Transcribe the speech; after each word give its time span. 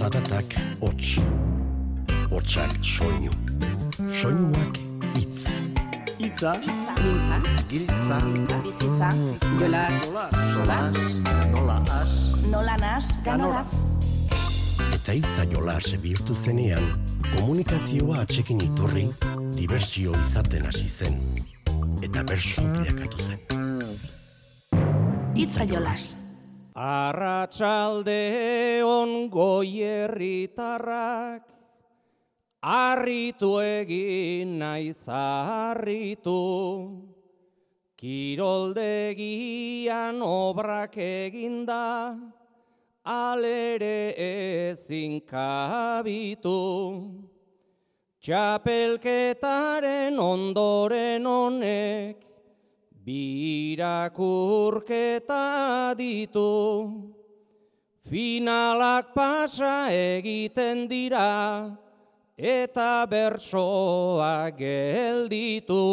Zaratak 0.00 0.54
hots. 0.80 1.20
Hotsak 2.30 2.72
soinu. 2.80 3.32
Soinuak 4.20 4.78
hitz. 5.12 5.50
Itza, 6.18 6.54
Mintza, 6.56 7.36
Giltza, 7.68 8.16
bizitza, 8.64 9.10
jola, 9.58 9.82
solas, 10.54 10.96
nola 11.52 11.76
as, 11.98 12.14
nola 12.48 12.76
nas, 12.80 13.10
ganoraz. 13.24 13.74
Eta 14.96 15.18
hitza 15.18 15.44
jolas 15.52 15.92
bihurtu 16.00 16.34
zenean, 16.34 16.88
komunikazioa 17.34 18.22
atxekin 18.24 18.64
iturri, 18.70 19.04
dibertsio 19.58 20.16
izaten 20.16 20.64
hasi 20.70 20.88
zen. 20.88 21.20
Eta 22.00 22.24
bersu 22.24 22.64
bilakatu 22.72 23.20
zen. 23.28 23.38
Itza 25.36 25.68
jolas. 25.68 26.19
Arratsalde 26.80 28.80
on 28.84 29.28
goierritarrak, 29.28 31.42
Arritu 32.60 33.56
egin 33.64 34.60
naiz 34.60 35.08
arritu, 35.08 37.00
kiroldegian 37.96 40.20
obrak 40.20 40.92
eginda, 40.96 42.20
alere 43.02 44.12
ezin 44.16 45.20
kabitu. 45.24 46.60
Txapelketaren 48.20 50.20
ondoren 50.20 51.24
honek, 51.24 52.20
birakurketa 53.10 55.94
ditu. 55.98 56.54
Finalak 58.10 59.14
pasa 59.14 59.86
egiten 59.90 60.88
dira, 60.90 61.70
eta 62.34 63.06
bertsoa 63.06 64.50
gelditu. 64.58 65.86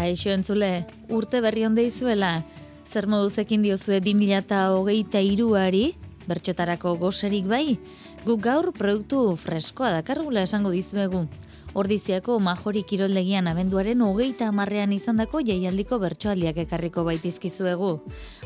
Kaixo 0.00 0.30
entzule, 0.32 0.86
urte 1.12 1.42
berri 1.44 1.66
onde 1.66 1.82
izuela, 1.84 2.38
zer 2.88 3.04
moduzekin 3.04 3.60
diozue 3.60 3.98
2008 4.00 5.20
iruari, 5.28 5.82
bertxotarako 6.24 6.94
goserik 7.02 7.44
bai, 7.50 7.76
guk 8.20 8.42
gaur 8.44 8.68
produktu 8.76 9.34
freskoa 9.40 9.94
dakargula 9.94 10.42
esango 10.44 10.70
dizuegu. 10.74 11.24
Ordiziako 11.80 12.40
majori 12.42 12.82
kiroldegian 12.84 13.46
abenduaren 13.48 14.02
hogeita 14.02 14.48
amarrean 14.50 14.92
izandako 14.92 15.40
jaialdiko 15.46 16.00
bertsoaldiak 16.02 16.58
ekarriko 16.66 17.04
baitizkizuegu. 17.06 17.92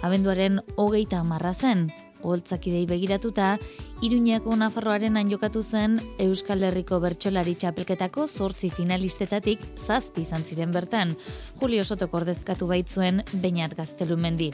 Abenduaren 0.05 0.61
hogeita 0.77 1.23
amarra 1.25 1.55
zen, 1.55 1.89
holtzakidei 2.23 2.85
begiratuta, 2.87 3.57
Iruñako 4.05 4.55
Nafarroaren 4.61 5.17
jokatu 5.31 5.63
zen 5.63 5.99
Euskal 6.19 6.63
Herriko 6.63 7.01
bertsolari 7.01 7.55
txapelketako 7.55 8.29
zortzi 8.29 8.71
finalistetatik 8.71 9.61
zazpi 9.87 10.23
izan 10.23 10.45
ziren 10.45 10.73
bertan, 10.73 11.17
Julio 11.61 11.85
Soto 11.85 12.09
kordezkatu 12.09 12.69
baitzuen 12.69 13.25
Beñat 13.33 13.75
Gaztelumendi. 13.75 14.53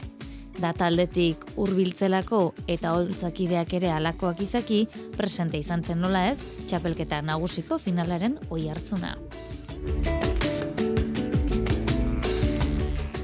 Data 0.59 0.87
aldetik 0.89 1.45
hurbiltzelako 1.55 2.41
eta 2.67 2.95
holtzakideak 2.97 3.73
ere 3.79 3.91
alakoak 3.91 4.41
izaki, 4.43 4.83
presente 5.17 5.61
izan 5.61 5.83
zen 5.83 6.01
nola 6.03 6.27
ez, 6.31 6.39
txapelketa 6.67 7.21
nagusiko 7.25 7.79
finalaren 7.79 8.37
oi 8.49 8.67
hartzuna. 8.69 9.15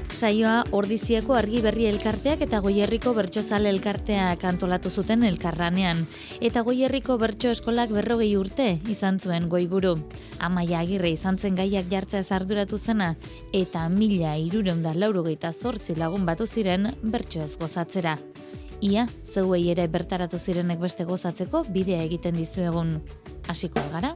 Saioa 0.08 0.64
Ordiziako 0.72 1.34
argi 1.36 1.60
berri 1.62 1.84
elkarteak 1.86 2.40
eta 2.46 2.58
Goierriko 2.64 3.12
bertsozale 3.14 3.68
elkarteak 3.70 4.42
antolatu 4.48 4.90
zuten 4.90 5.22
elkarranean. 5.22 6.06
Eta 6.40 6.62
Goierriko 6.66 7.18
bertso 7.20 7.52
eskolak 7.52 7.92
berrogei 7.92 8.30
urte 8.36 8.80
izan 8.88 9.20
zuen 9.20 9.48
goiburu. 9.48 9.94
Amaia 10.38 10.80
agirre 10.80 11.12
izan 11.12 11.38
zen 11.38 11.58
gaiak 11.58 11.90
jartzea 11.90 12.24
arduratu 12.34 12.78
zena, 12.78 13.14
eta 13.52 13.88
mila 13.88 14.36
irureun 14.36 14.82
da 14.82 14.94
laurogeita 14.94 15.52
zortzi 15.52 15.94
lagun 15.96 16.26
batu 16.26 16.46
ziren 16.46 16.88
bertso 17.02 17.42
ez 17.44 17.56
gozatzera. 17.58 18.18
Ia, 18.80 19.08
zeuei 19.26 19.68
ere 19.70 19.88
bertaratu 19.88 20.38
zirenek 20.38 20.78
beste 20.78 21.04
gozatzeko 21.04 21.64
bidea 21.74 22.02
egiten 22.06 22.38
dizuegun. 22.38 23.00
Hasiko 23.48 23.82
gara? 23.92 24.14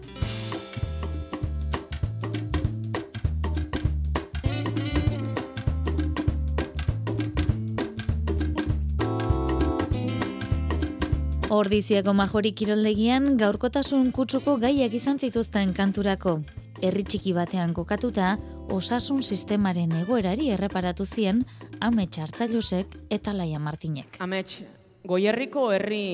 Ordiziako 11.52 12.14
majori 12.16 12.54
kiroldegian 12.56 13.34
gaurkotasun 13.36 14.06
kutsuko 14.16 14.54
gaiak 14.56 14.94
izan 14.96 15.18
zituzten 15.20 15.74
kanturako. 15.76 16.38
Herri 16.80 17.02
txiki 17.04 17.34
batean 17.36 17.74
kokatuta, 17.76 18.30
osasun 18.72 19.18
sistemaren 19.20 19.90
egoerari 19.98 20.46
erreparatu 20.54 21.04
zien 21.04 21.42
Amets 21.84 22.22
Hartzailosek 22.22 22.96
eta 23.12 23.34
Laia 23.36 23.60
Martinek. 23.60 24.16
Amets, 24.24 24.62
goierriko 25.04 25.66
herri 25.76 26.06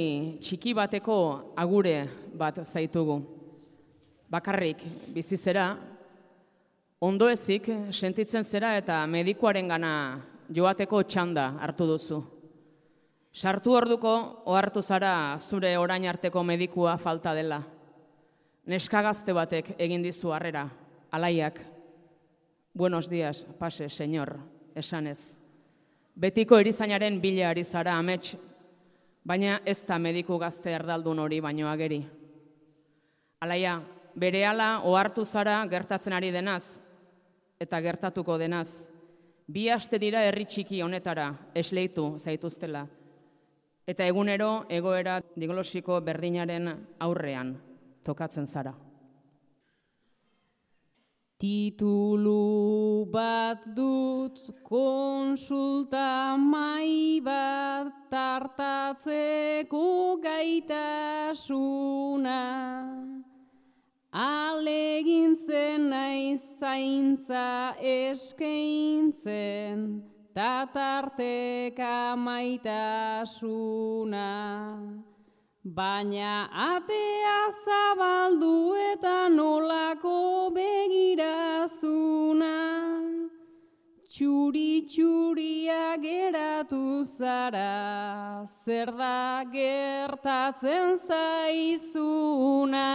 txiki 0.43 0.73
bateko 0.75 1.19
agure 1.55 1.95
bat 2.35 2.59
zaitugu. 2.65 3.21
Bakarrik 4.35 4.83
bizi 5.15 5.39
zera, 5.39 5.69
ondo 6.99 7.29
ezik 7.31 7.71
sentitzen 7.93 8.43
zera 8.43 8.75
eta 8.81 8.99
medikuaren 9.07 9.71
gana 9.71 9.93
joateko 10.51 11.05
txanda 11.07 11.53
hartu 11.63 11.87
duzu. 11.93 12.21
Sartu 13.39 13.77
orduko 13.79 14.13
ohartu 14.51 14.81
zara 14.83 15.39
zure 15.39 15.77
orain 15.79 16.09
arteko 16.11 16.43
medikua 16.43 16.97
falta 16.99 17.37
dela. 17.37 17.61
Neska 18.67 19.03
gazte 19.07 19.33
batek 19.33 19.77
egin 19.79 20.03
dizu 20.03 20.33
harrera, 20.35 20.65
alaiak. 21.15 21.61
Buenos 22.75 23.07
días, 23.09 23.45
pase, 23.61 23.89
señor, 23.89 24.35
esanez. 24.75 25.39
Betiko 26.17 26.59
erizainaren 26.59 27.21
bila 27.23 27.53
ari 27.53 27.63
zara 27.63 27.95
amets, 27.95 28.35
baina 29.23 29.61
ez 29.65 29.87
da 29.87 30.01
mediku 30.03 30.39
gazte 30.39 30.75
erdaldun 30.75 31.23
hori 31.23 31.39
baino 31.39 31.71
ageri. 31.71 32.03
Alaia, 33.39 33.79
berehala 34.19 34.81
ohartu 34.83 35.25
zara 35.25 35.63
gertatzen 35.71 36.13
ari 36.13 36.35
denaz, 36.35 36.83
eta 37.61 37.81
gertatuko 37.81 38.35
denaz. 38.39 38.91
Bi 39.47 39.71
aste 39.71 39.99
dira 40.03 40.27
herri 40.27 40.45
txiki 40.45 40.83
honetara 40.83 41.37
esleitu 41.55 42.17
zaituztela 42.19 42.89
eta 43.89 44.05
egunero 44.05 44.67
egoera 44.69 45.15
diglosiko 45.41 45.97
berdinaren 46.05 46.69
aurrean 47.01 47.55
tokatzen 48.05 48.47
zara. 48.47 48.75
Titulu 51.39 53.07
bat 53.13 53.65
dut 53.77 54.43
konsulta 54.67 56.37
mai 56.37 57.21
bat 57.23 57.93
tartatzeko 58.11 59.85
gaitasuna. 60.25 61.63
Alegintzen 64.11 65.89
naiz 65.95 66.43
zaintza 66.59 67.77
eskaintzen, 70.39 70.47
tatarteka 70.75 72.15
maitasuna. 72.17 72.71
Baina 75.65 76.49
atea 76.53 77.51
zabaldu 77.65 78.75
eta 78.93 79.29
nolako 79.29 80.51
begirazuna. 80.55 82.55
Txuri-txuria 84.09 85.97
geratu 86.01 87.05
zara, 87.05 88.45
zer 88.47 88.93
da 88.93 89.45
gertatzen 89.53 90.97
zaizuna. 90.97 92.89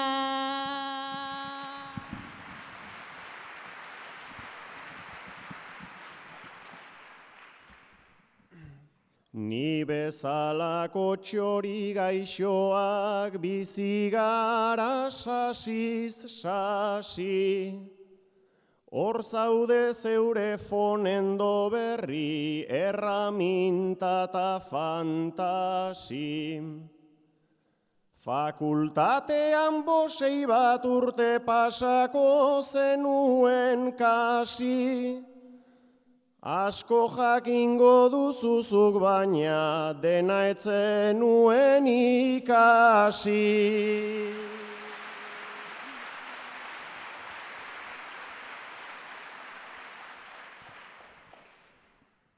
Ni 9.33 9.81
bezalako 9.83 11.15
txori 11.17 11.89
gaixoak 11.97 13.39
bizi 13.41 14.11
gara 14.13 15.09
sasiz 15.09 16.29
sasi. 16.29 17.73
Hor 18.91 19.23
zaude 19.23 19.91
zeure 19.97 20.59
fonendo 20.61 21.71
berri, 21.73 22.63
erraminta 22.69 24.29
eta 24.29 24.61
fantasi. 24.69 26.29
Fakultatean 28.21 29.81
bosei 29.83 30.45
bat 30.45 30.85
urte 30.85 31.39
pasako 31.41 32.61
zenuen 32.61 33.97
kasi. 33.97 35.32
Asko 36.43 37.07
jakingo 37.07 38.11
duzuzuk 38.11 38.99
baina 38.99 39.95
dena 39.95 40.51
etzen 40.51 41.15
nuen 41.17 41.87
ikasi. 41.87 43.31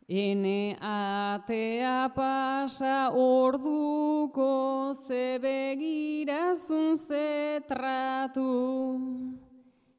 Ene 0.08 0.78
atea 0.78 2.14
pasa 2.14 3.10
orduko 3.10 4.94
ze 4.94 5.40
begirazun 5.42 6.96
ze 6.96 7.60
tratu. 7.68 9.45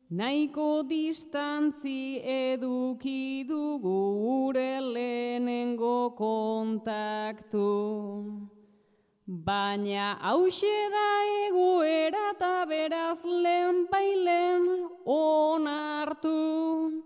Naiko 0.09 0.85
distantzi 0.87 2.23
eduki 2.23 3.43
dugu 3.43 4.23
gure 4.23 4.79
lehenengo 4.81 6.15
kontaktu. 6.15 7.67
Baina 9.27 10.17
hause 10.23 10.77
da 10.95 11.09
egoera 11.49 12.31
eta 12.37 12.67
beraz 12.71 13.25
lehen 13.25 13.89
bailen 13.91 14.87
onartu. 15.05 17.03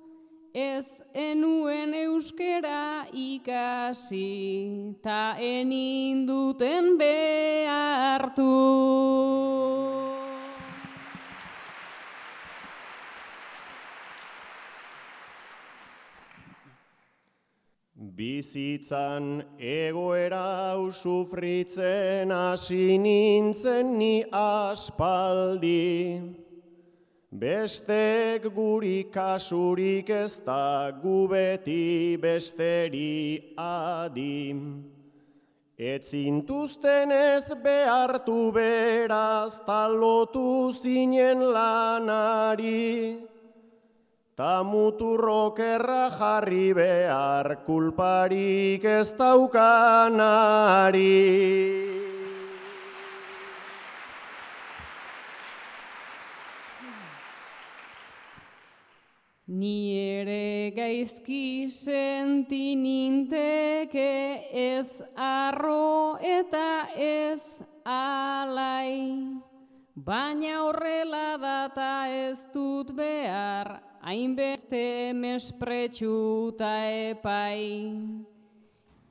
Ez 0.53 1.01
enuen 1.15 1.95
euskera 1.95 3.07
ikasi, 3.15 5.01
ta 5.03 5.37
eninduten 5.39 6.99
behartu. 6.99 8.51
Bizitzan 18.21 19.41
egoera 19.57 20.45
hau 20.61 20.93
sufritzen 20.93 22.29
hasi 22.29 22.99
nintzen 23.01 23.97
ni 23.97 24.25
aspaldi. 24.31 26.21
Bestek 27.33 28.45
guri 28.53 29.09
kasurik 29.15 30.11
ez 30.11 30.37
da 30.45 30.91
gu 31.01 31.29
beti 31.33 32.19
besteri 32.21 33.57
adi. 33.57 34.53
Etzintuzten 35.79 37.17
ez 37.17 37.55
behartu 37.65 38.53
beraz 38.53 39.65
talotu 39.65 40.75
zinen 40.77 41.41
lanari. 41.57 43.17
Ta 44.41 44.63
muturrok 44.65 45.59
jarri 46.17 46.73
behar 46.73 47.61
kulparik 47.67 48.85
ez 48.89 49.13
daukanari. 49.13 51.05
Ni 59.47 59.77
ere 59.93 60.73
gaizki 60.73 61.69
senti 61.69 62.77
ninteke 62.81 64.49
ez 64.57 65.03
arro 65.19 66.17
eta 66.17 66.89
ez 66.97 67.45
alai. 67.85 69.37
Baina 69.95 70.65
horrela 70.65 71.37
data 71.37 72.09
ez 72.09 72.41
dut 72.55 72.97
behar, 72.97 73.90
hainbeste 74.01 75.13
mespretxu 75.15 76.57
ta 76.59 76.75
epai. 77.11 77.93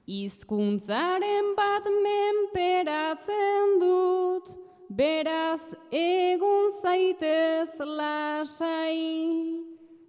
Hizkuntzaren 0.10 1.54
bat 1.56 1.86
menperatzen 2.06 3.80
dut, 3.82 4.50
beraz 4.90 5.62
egun 5.94 6.70
zaitez 6.82 7.78
lasai. 7.80 8.98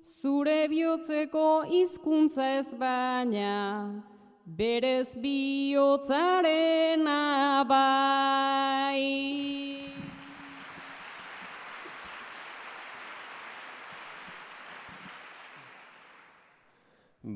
Zure 0.01 0.69
bihotzeko 0.73 1.63
hizkuntza 1.69 2.47
ez 2.59 2.73
baina, 2.81 4.03
berez 4.47 5.13
bihotzaren 5.21 7.05
abai. 7.07 8.11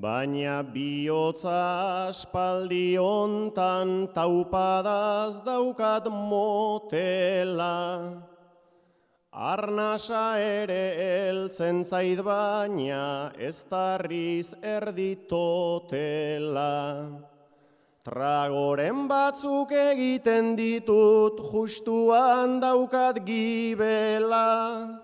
Baina 0.01 0.65
bihotza 0.67 2.11
aspaldi 2.11 2.97
hontan 2.99 4.09
taupadaz 4.13 5.39
daukat 5.45 6.11
motela. 6.11 7.79
Arnasa 9.31 10.39
ere 10.39 10.97
heltzen 10.99 11.85
zait 11.85 12.19
baina 12.27 13.31
ez 13.39 13.63
tarriz 13.71 14.55
erditotela. 14.63 15.55
Tragoren 18.03 19.07
batzuk 19.07 19.71
egiten 19.71 20.57
ditut 20.57 21.39
justuan 21.53 22.61
daukat 22.61 23.23
gibela. 23.25 25.04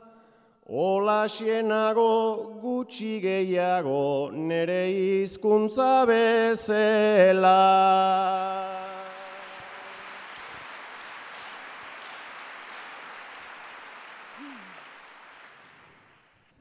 Ola 0.72 1.26
xienago 1.26 2.62
gutxi 2.62 3.18
gehiago 3.18 4.30
nere 4.30 4.86
hizkuntza 4.94 6.06
bezela. 6.06 7.58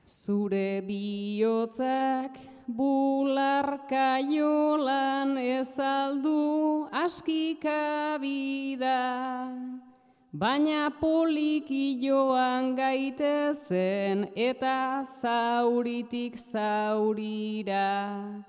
Zure 0.07 0.81
bihotzak 0.81 2.33
bularka 2.65 4.17
jolan 4.25 5.37
ez 5.37 5.77
aldu 5.77 6.89
askikabida. 6.89 7.69
Baina 10.31 10.91
poliki 10.93 11.97
joan 11.97 12.75
gaitezen 12.77 14.29
eta 14.35 15.01
zauritik 15.01 16.37
zaurira. 16.37 18.45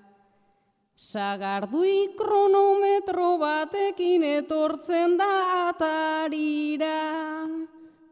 Sagardui 0.94 2.12
kronometro 2.18 3.38
batekin 3.40 4.22
etortzen 4.22 5.16
da 5.16 5.70
atarira. 5.70 7.49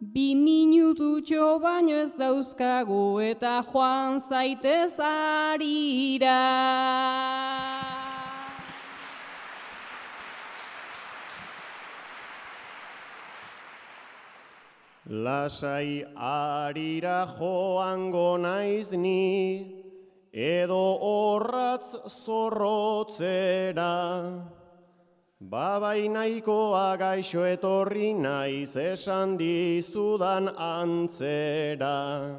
Bi 0.01 0.35
minututxo 0.35 1.61
baino 1.61 2.01
ez 2.01 2.17
dauzkagu 2.17 3.21
eta 3.21 3.61
joan 3.69 4.19
zaitez 4.19 4.99
arira. 4.99 6.41
Lasai 15.09 16.05
arira 16.15 17.25
joango 17.39 18.39
naiz 18.39 18.93
ni, 18.93 19.89
edo 20.35 20.99
horratz 21.01 21.97
zorrotzera. 22.25 23.89
Babai 25.41 26.11
nahikoa 26.13 26.99
gaixo 26.99 27.41
etorri 27.49 28.13
naiz 28.13 28.77
esan 28.77 29.39
dizudan 29.39 30.53
antzera. 30.55 32.37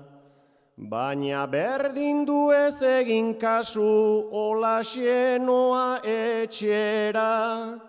Baina 0.77 1.47
berdin 1.49 2.23
du 2.23 2.51
ez 2.51 2.83
egin 2.83 3.33
kasu 3.39 4.29
ola 4.31 4.83
xenoa 4.83 6.01
etxera. 6.05 7.88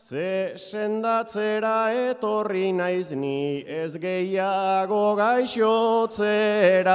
Ze 0.00 0.54
sendatzera 0.56 1.92
etorri 1.92 2.72
naiz 2.72 3.12
ni 3.12 3.60
ez 3.68 3.92
gehiago 4.00 5.14
gaixotzera. 5.18 6.94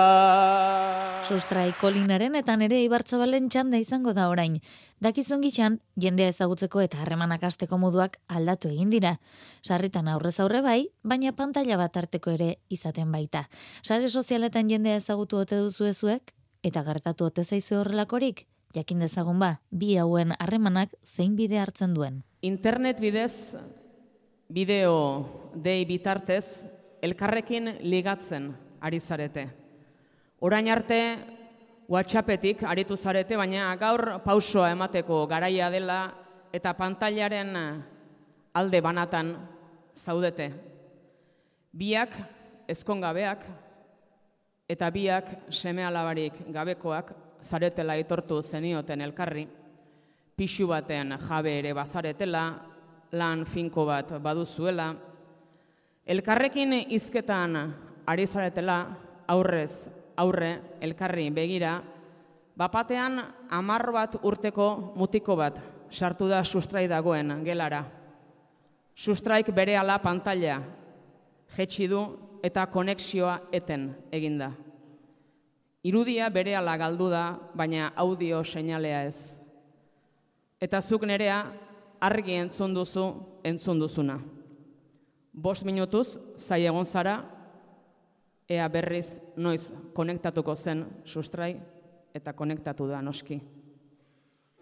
Sustrai 1.27 1.67
kolinaren 1.81 2.35
eta 2.39 2.55
nere 2.57 2.79
ibartzabalen 2.83 3.49
txanda 3.49 3.77
izango 3.77 4.13
da 4.17 4.25
orain. 4.31 4.57
Dakizun 5.05 5.43
gitxan, 5.45 5.77
jendea 6.01 6.33
ezagutzeko 6.33 6.81
eta 6.81 7.03
harremanak 7.03 7.45
asteko 7.45 7.77
moduak 7.77 8.17
aldatu 8.27 8.73
egin 8.73 8.89
dira. 8.89 9.13
Sarritan 9.61 10.09
aurrez 10.09 10.39
aurre 10.39 10.63
bai, 10.65 10.89
baina 11.03 11.35
pantalla 11.37 11.77
bat 11.77 11.97
arteko 12.01 12.33
ere 12.33 12.55
izaten 12.69 13.11
baita. 13.13 13.45
Sare 13.83 14.09
sozialetan 14.09 14.69
jendea 14.71 14.97
ezagutu 15.03 15.37
ote 15.45 15.61
duzu 15.61 15.85
ezuek? 15.93 16.33
Eta 16.65 16.81
gertatu 16.83 17.29
ote 17.29 17.45
zaizu 17.45 17.75
horrelakorik? 17.83 18.47
Jakin 18.75 18.99
dezagun 18.99 19.39
ba, 19.39 19.61
bi 19.71 19.95
hauen 19.95 20.33
harremanak 20.35 20.91
zein 21.07 21.37
bide 21.39 21.61
hartzen 21.61 21.93
duen. 21.95 22.23
Internet 22.43 22.99
bidez, 22.99 23.55
bideo 24.51 25.51
dei 25.55 25.85
bitartez, 25.87 26.67
elkarrekin 27.01 27.77
ligatzen 27.87 28.51
ari 28.83 28.99
zarete. 28.99 29.47
Orain 30.43 30.67
arte, 30.67 30.99
WhatsAppetik 31.87 32.65
aritu 32.67 32.97
zarete, 32.97 33.37
baina 33.39 33.71
gaur 33.79 34.19
pausoa 34.25 34.73
emateko 34.73 35.23
garaia 35.31 35.69
dela 35.71 35.99
eta 36.51 36.73
pantailaren 36.75 37.55
alde 38.55 38.81
banatan 38.81 39.35
zaudete. 39.95 40.49
Biak 41.71 42.15
ezkongabeak 42.67 43.45
eta 44.67 44.89
biak 44.91 45.31
seme 45.53 45.85
alabarik 45.85 46.41
gabekoak 46.51 47.13
zaretela 47.45 47.93
aitortu 47.93 48.41
zenioten 48.41 49.01
elkarri, 49.05 49.45
pixu 50.35 50.67
baten 50.67 51.13
jabe 51.27 51.59
ere 51.59 51.73
bazaretela, 51.77 52.45
lan 53.15 53.45
finko 53.45 53.85
bat 53.85 54.15
baduzuela, 54.21 54.89
elkarrekin 56.05 56.73
hizketan 56.89 57.55
ari 58.07 58.25
zaretela, 58.27 58.79
aurrez, 59.27 59.87
aurre, 60.17 60.51
elkarri 60.81 61.29
begira, 61.31 61.77
bapatean 62.57 63.21
amar 63.51 63.91
bat 63.93 64.19
urteko 64.23 64.93
mutiko 64.95 65.35
bat 65.37 65.61
sartu 65.89 66.27
da 66.27 66.43
sustrai 66.43 66.87
dagoen 66.87 67.43
gelara. 67.45 67.83
Sustraik 68.95 69.51
bere 69.55 69.75
ala 69.77 69.97
pantalla 69.99 70.61
jetxi 71.55 71.87
du 71.87 72.01
eta 72.43 72.65
konexioa 72.71 73.39
eten 73.51 73.89
eginda. 74.11 74.51
Irudia 75.85 76.31
bere 76.33 76.55
ala 76.57 76.73
galdu 76.81 77.11
da, 77.13 77.37
baina 77.53 77.91
audio 78.01 78.39
seinalea 78.43 79.03
ez. 79.05 79.37
Eta 80.57 80.81
zuk 80.81 81.05
nerea 81.05 81.45
argi 82.01 82.33
entzun 82.41 82.73
duzu 82.73 83.03
entzun 83.45 83.79
duzuna. 83.79 84.17
Bos 85.31 85.63
minutuz, 85.67 86.17
zai 86.41 86.65
egon 86.65 86.85
zara, 86.85 87.19
ea 88.49 88.67
berriz 88.69 89.19
noiz 89.37 89.71
konektatuko 89.93 90.55
zen 90.55 90.85
sustrai 91.05 91.61
eta 92.15 92.33
konektatu 92.33 92.87
da 92.89 93.01
noski. 93.01 93.41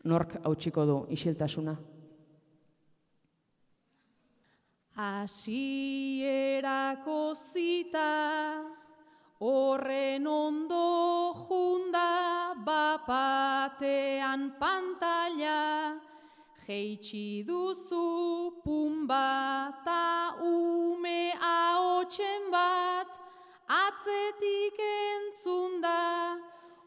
Nork 0.03 0.35
hautsiko 0.43 0.85
du 0.85 1.07
isiltasuna. 1.15 1.77
Hasierako 4.99 5.73
zita 7.33 8.09
Horren 9.43 10.27
ondo 10.27 11.12
bapatean 12.65 14.53
pantalla, 14.59 15.99
Geitsi 16.65 17.45
duzu 17.45 18.51
pumba 18.63 19.73
ta 19.85 20.35
ume 20.41 21.33
haotxen 21.39 22.51
bat, 22.51 23.07
Atzetik 23.67 24.77
entzunda, 24.79 26.37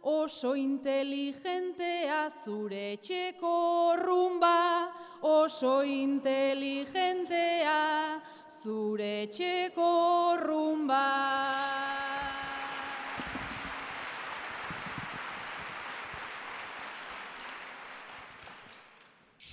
oso 0.03 0.55
inteligentea 0.55 2.31
zure 2.45 2.97
txeko 3.03 3.97
rumba, 4.05 4.93
Oso 5.23 5.83
inteligentea 5.83 8.21
zure 8.63 9.27
txeko 9.33 10.37
rumba. 10.39 12.06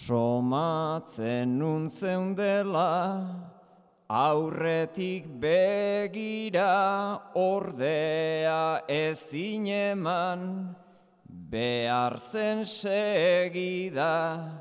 Somatzen 0.04 1.60
nun 1.60 1.88
zeundela, 1.88 3.24
aurretik 4.10 5.30
begira, 5.40 7.22
ordea 7.40 8.84
ezin 8.92 9.70
eman, 9.72 10.76
behar 11.24 12.20
zen 12.20 12.66
segida, 12.66 14.52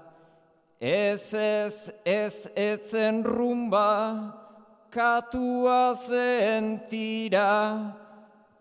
ez 0.79 1.35
ez 1.35 1.91
ez 2.07 2.47
etzen 2.55 3.25
rumba, 3.25 3.91
katua 4.95 5.97
zen 6.07 6.87
tira, 6.87 7.97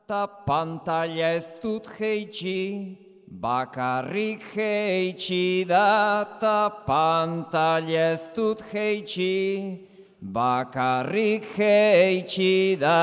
ta 0.07 0.25
pantalla 0.47 1.35
ez 1.37 1.53
dut 1.61 1.85
geitsi, 1.93 3.10
Bakarrik 3.31 4.41
heitsi 4.55 5.65
da 5.65 6.25
ta 6.37 6.69
pantalla 6.85 8.11
ez 8.11 8.29
dut 8.35 8.59
heitsi, 8.59 9.79
bakarrik 10.19 11.45
heitsi 11.55 12.75
da. 12.75 12.99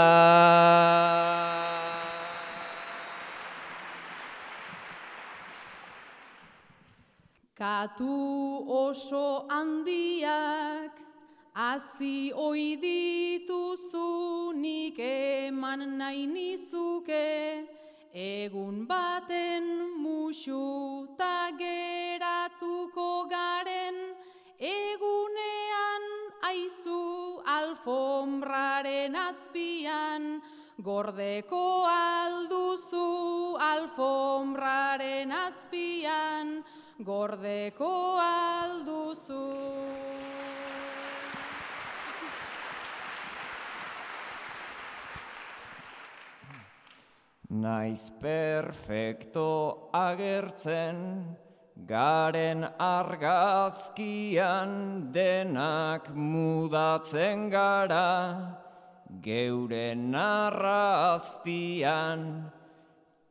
Katu 7.57 8.69
oso 8.69 9.49
handiak, 9.49 10.93
hazi 11.55 12.33
oi 12.37 12.77
dituzu 12.77 14.53
nik 14.53 14.99
eman 15.01 15.97
nahi 15.97 16.27
nizuke, 16.27 17.65
Egun 18.19 18.83
baten 18.89 19.67
musu 20.03 21.07
ta 21.17 21.53
geratuko 21.55 23.29
garen, 23.31 23.95
egunean 24.59 26.09
aizu 26.51 27.39
alfombraren 27.47 29.15
azpian, 29.23 30.27
gordeko 30.83 31.63
alduzu 31.93 33.55
alfombraren 33.71 35.31
azpian, 35.45 36.65
gordeko 36.99 37.95
alduzu. 38.27 39.68
Naiz 47.51 48.11
perfecto 48.21 49.89
agertzen, 49.91 51.37
garen 51.87 52.69
argazkian 52.79 54.69
denak 55.13 56.15
mudatzen 56.15 57.49
gara, 57.49 58.59
geure 59.23 59.95
narraztian, 59.97 60.53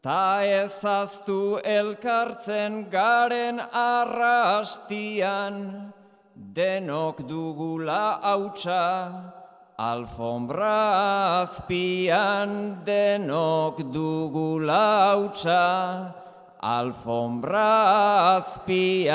ta 0.01 0.41
ezaztu 0.41 1.59
elkartzen 1.61 2.89
garen 2.89 3.59
arrastian, 3.61 5.93
denok 6.33 7.21
dugula 7.29 8.19
hautsa, 8.23 9.36
Alfombra 9.77 11.45
azpian 11.45 12.81
denok 12.83 13.93
dugu 13.93 14.57
lautsa, 14.57 16.15
alfombra 16.57 18.41
azpian. 18.41 19.13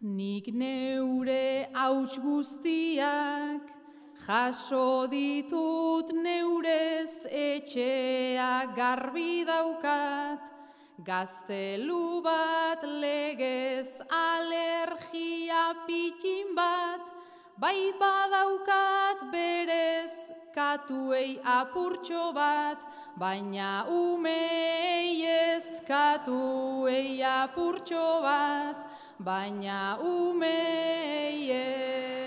Nik 0.00 0.48
neure 0.56 1.68
hauts 1.74 2.16
guztiak, 2.16 3.60
jaso 4.24 5.04
ditut 5.12 6.16
neurez 6.16 7.28
etxea 7.28 8.72
garbi 8.72 9.44
daukat, 9.44 10.55
Gaztelu 11.04 12.22
bat 12.24 12.80
legez 12.82 14.00
alergia 14.08 15.76
pitin 15.86 16.56
bat, 16.56 17.00
bai 17.60 17.92
badaukat 18.00 19.28
berez 19.30 20.16
katuei 20.54 21.36
apurtxo 21.44 22.32
bat, 22.32 22.78
baina 23.20 23.84
umei 23.92 25.20
ez 25.20 25.82
katuei 25.86 27.20
apurtxo 27.20 28.22
bat, 28.24 28.76
baina 29.20 29.98
umei 30.00 31.50
ez. 31.52 32.25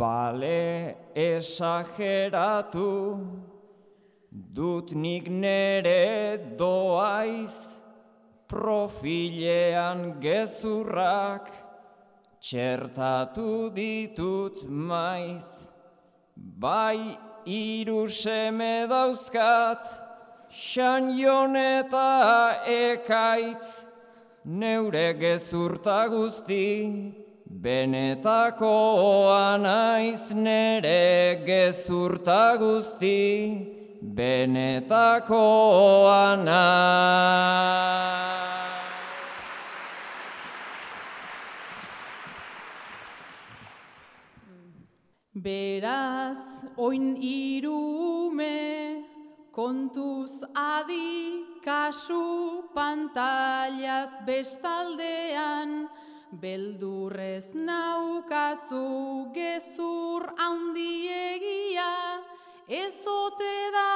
Bale 0.00 0.96
esageratu, 1.14 2.92
dut 4.30 4.92
nik 4.96 5.28
nere 5.28 6.40
doaiz, 6.56 7.56
profilean 8.48 10.18
gezurrak, 10.24 11.52
txertatu 12.40 13.68
ditut 13.76 14.64
maiz, 14.64 15.68
bai 16.34 17.18
iru 17.44 18.08
seme 18.08 18.88
dauzkat, 18.88 19.84
xan 20.48 21.12
eta 21.60 22.64
ekaitz, 22.64 23.84
neure 24.44 25.12
gezurta 25.20 26.06
guzti, 26.08 26.70
benetakoa 27.50 29.46
naiz 29.58 30.30
nere 30.32 31.42
gezurta 31.44 32.56
guzti, 32.56 33.98
benetakoa 34.02 35.16
naiz. 36.46 38.30
Beraz, 45.34 46.38
oin 46.76 47.16
irume, 47.16 48.60
kontuz 49.52 50.42
adi, 50.54 51.42
kasu 51.64 52.62
pantailaz 52.74 54.12
bestaldean, 54.26 55.88
beldurrez 56.32 57.50
naukazu 57.54 59.32
gezur 59.34 60.30
haundiegia, 60.38 62.22
ezote 62.68 63.54
da 63.74 63.90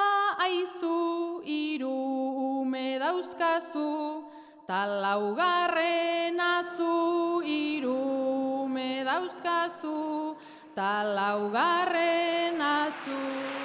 aizu 0.46 1.42
irume 1.46 2.98
dauzkazu, 2.98 4.24
talaugarren 4.66 6.40
azu 6.40 7.42
irume 7.46 9.04
dauzkazu, 9.06 10.34
ta 10.74 11.04
laugarren 11.04 12.60
azu. 12.60 13.63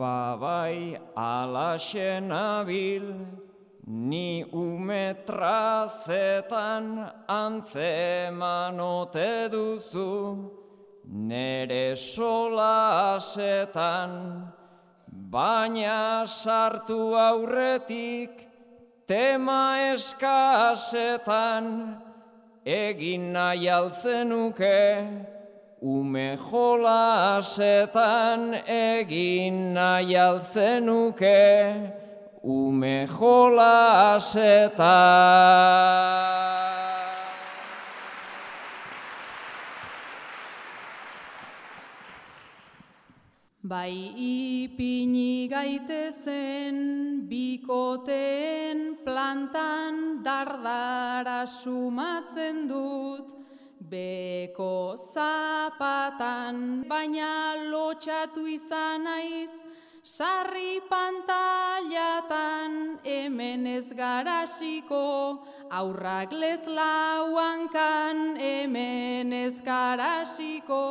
Babai 0.00 0.96
alaxen 1.14 2.32
abil, 2.32 3.04
ni 3.86 4.44
umetrazetan 4.48 5.12
antzeman 7.28 8.80
ote 8.80 9.52
duzu, 9.52 10.48
nere 11.04 11.96
sola 11.96 13.16
asetan, 13.16 14.48
baina 15.30 16.24
sartu 16.26 17.12
aurretik 17.28 18.30
tema 19.06 19.76
eskasetan 19.92 21.66
egin 22.64 23.32
nahi 23.36 23.68
altzenuke 23.68 24.80
ume 25.80 26.36
jolasetan 26.36 27.88
egin 28.68 29.72
nahi 29.74 30.16
altzenuke 30.16 31.74
ume 32.44 33.08
jolasetan 33.08 34.80
Bai 43.62 44.12
ipini 44.18 45.48
gaitezen 45.48 46.76
bikoteen 47.28 48.98
plantan 49.04 50.20
dardara 50.24 51.46
sumatzen 51.46 52.68
dut 52.68 53.39
beko 53.90 54.94
zapatan 55.12 56.84
baina 56.88 57.56
lotxatu 57.72 58.46
izan 58.46 59.04
naiz. 59.04 59.50
Sarri 60.02 60.80
pantailatan 60.90 62.72
hemen 63.04 63.66
ez 63.66 63.88
garasiko 63.92 65.06
aurrak 65.80 66.32
lez 66.32 66.64
lauankan 66.78 68.38
hemen 68.40 69.32
ez 69.32 69.60
garasiko 69.60 70.84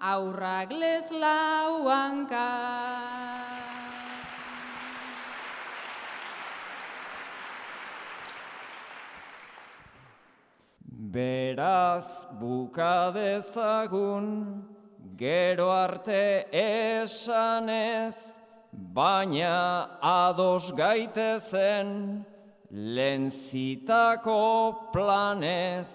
aurrak 0.00 0.70
lez 0.70 1.10
lauanka. 1.10 2.46
Beraz 11.08 12.28
bukadezagun, 12.40 14.26
gero 15.16 15.72
arte 15.72 16.44
esanez, 16.52 18.36
baina 18.72 19.88
ados 20.02 20.72
gaitezen, 20.76 22.24
lenzitako 22.70 24.74
planez. 24.92 25.88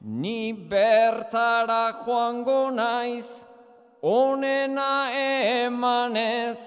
Ni 0.00 0.52
bertara 0.52 1.92
joango 2.04 2.70
naiz, 2.70 3.44
onena 4.00 5.10
emanez, 5.10 6.58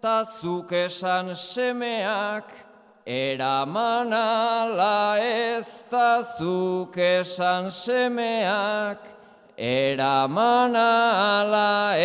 ta 0.00 0.24
zuk 0.24 0.70
esan 0.70 1.34
semeak, 1.34 2.67
eraman 3.08 4.12
ala 4.12 5.16
ez 5.16 5.80
ta 5.88 6.20
zuk 6.20 6.92
esan 7.00 7.70
semeak, 7.72 9.00
eraman 9.56 10.76
ala. 10.76 11.96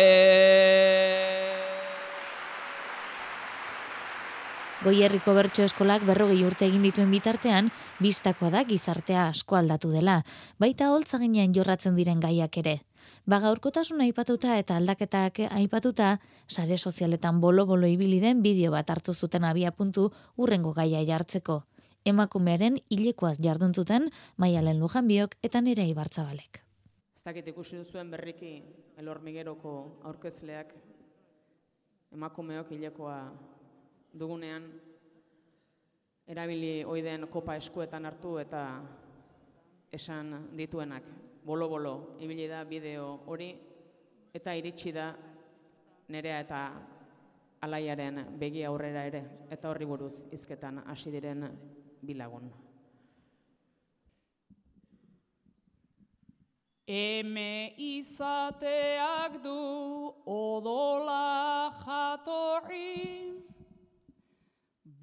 Goierriko 4.84 5.32
bertso 5.36 5.64
eskolak 5.64 6.02
berrogei 6.04 6.42
urte 6.44 6.66
egin 6.66 6.82
dituen 6.84 7.12
bitartean, 7.12 7.70
bistakoa 8.00 8.50
da 8.52 8.64
gizartea 8.68 9.28
asko 9.28 9.56
aldatu 9.60 9.92
dela, 9.92 10.22
baita 10.60 10.88
holtzaginean 10.92 11.52
jorratzen 11.56 11.96
diren 11.96 12.20
gaiak 12.20 12.56
ere. 12.64 12.78
Ba 13.24 13.38
gaurkotasun 13.40 14.02
aipatuta 14.04 14.58
eta 14.60 14.74
aldaketak 14.76 15.38
aipatuta, 15.48 16.18
sare 16.46 16.76
sozialetan 16.76 17.38
bolo-bolo 17.40 17.88
ibili 17.88 18.18
den 18.20 18.42
bideo 18.44 18.74
bat 18.74 18.90
hartu 18.92 19.14
zuten 19.14 19.46
abia 19.48 19.70
puntu 19.72 20.10
urrengo 20.36 20.74
gaia 20.76 21.00
jartzeko. 21.08 21.62
Emakumearen 22.04 22.76
hilekoaz 22.90 23.38
jarduntzuten 23.40 24.10
Maialen 24.36 24.78
Lujanbiok 24.78 25.38
eta 25.42 25.64
nire 25.64 25.88
Ibartzabalek. 25.88 26.60
Ez 27.16 27.24
dakit 27.24 27.48
ikusi 27.48 27.80
duzuen 27.80 28.12
berriki 28.12 28.52
elormigeroko 29.00 29.74
aurkezleak 30.04 30.76
emakumeok 32.12 32.76
hilekoa 32.76 33.18
dugunean 34.12 34.68
erabili 36.28 36.84
oiden 36.84 37.24
kopa 37.32 37.56
eskuetan 37.56 38.04
hartu 38.04 38.36
eta 38.36 38.66
esan 39.92 40.50
dituenak 40.52 41.08
bolo-bolo 41.44 42.16
ibili 42.20 42.48
da 42.48 42.64
bideo 42.64 43.06
hori 43.26 43.52
eta 44.34 44.54
iritsi 44.56 44.92
da 44.92 45.12
nerea 46.08 46.40
eta 46.40 46.60
alaiaren 47.64 48.24
begi 48.40 48.64
aurrera 48.64 49.04
ere 49.08 49.22
eta 49.50 49.70
horri 49.70 49.86
buruz 49.88 50.26
hizketan 50.32 50.82
hasi 50.86 51.12
diren 51.12 51.48
bilagun. 52.04 52.50
Eme 56.84 57.72
izateak 57.80 59.38
du 59.40 60.12
odola 60.28 61.72
jatorri, 61.80 63.40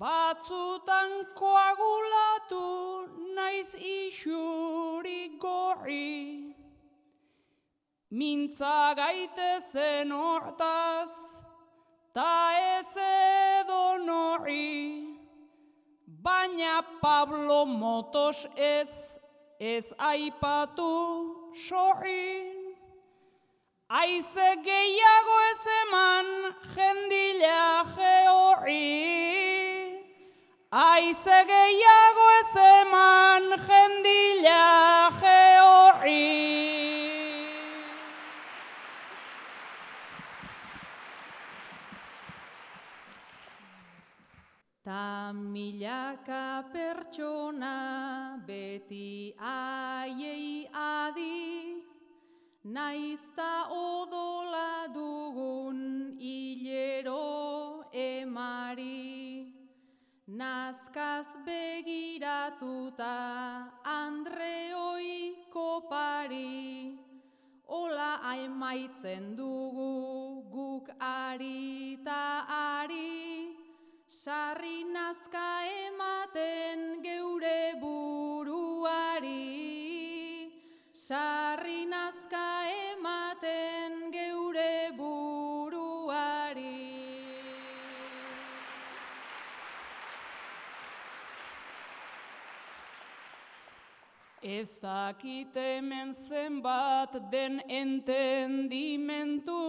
Batzutan 0.01 1.11
koagulatu 1.37 3.05
naiz 3.35 3.75
isuri 3.77 5.37
gorri, 5.37 6.55
Mintza 8.09 8.95
gaitezen 8.97 10.09
hortaz, 10.09 11.13
ta 12.15 12.33
ez 12.79 12.97
edo 12.97 14.01
norri, 14.07 15.05
Baina 16.07 16.81
Pablo 16.99 17.65
Motos 17.65 18.47
ez, 18.57 19.19
ez 19.59 19.93
aipatu 19.99 20.89
sorri. 21.67 22.57
Aize 24.01 24.49
gehiago 24.65 25.37
ez 25.51 25.63
eman 25.77 26.27
jendila 26.73 27.85
georri. 27.95 29.50
Aize 30.71 31.37
gehiago 31.47 32.25
ez 32.39 32.55
eman 32.55 33.47
jendila 33.67 35.11
georri. 35.19 36.21
Ta 44.85 45.33
milaka 45.33 46.63
pertsona 46.71 48.39
beti 48.47 49.35
aiei 49.35 50.69
adi, 50.71 51.83
naizta 52.63 53.67
odola 53.67 54.87
dugun 54.87 56.15
hilero 56.17 57.83
emari. 57.91 59.00
Nazkaz 60.41 61.27
begiratuta 61.45 63.15
Andreoi 63.85 65.45
kopari, 65.53 66.97
Ola 67.69 68.13
aimaitzen 68.31 69.35
dugu 69.37 70.41
guk 70.53 70.89
ari 70.97 72.01
ta 72.03 72.25
ari, 72.57 73.53
Sarri 74.09 74.81
nazka 74.95 75.45
ematen 75.85 77.05
geure 77.05 77.61
buruari, 77.85 79.45
Sarri 81.05 81.40
Ez 94.51 94.71
dakit 94.81 95.55
hemen 95.55 96.13
zenbat 96.13 97.31
den 97.31 97.61
entendimentu, 97.69 99.63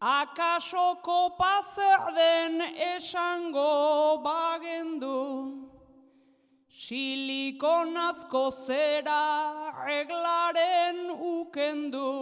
akaso 0.00 0.96
kopa 1.04 1.60
zer 1.74 2.14
den 2.16 2.60
esango 2.96 4.22
bagendu, 4.24 5.68
silikonazko 6.72 8.50
zera 8.64 9.24
reglaren 9.84 11.10
ukendu, 11.20 12.12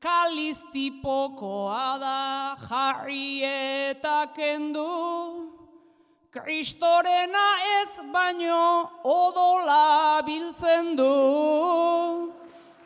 kalistipokoa 0.00 1.98
da 2.00 2.56
jarri 2.68 3.44
eta 3.44 4.32
kendu, 4.34 5.37
Kristorena 6.30 7.46
ez 7.80 8.04
baino 8.12 8.90
odola 9.02 10.20
biltzen 10.26 10.90
du. 10.96 12.34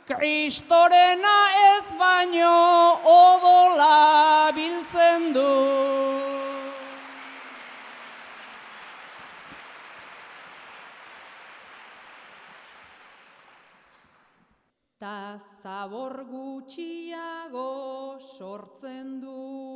Kristorena 0.06 1.38
ez 1.78 1.90
baino 1.98 2.52
odola 3.02 4.52
biltzen 4.54 5.32
du. 5.34 5.48
Ta 15.02 15.34
zabor 15.62 16.22
gutxiago 16.30 17.70
sortzen 18.38 19.18
ara, 19.20 19.71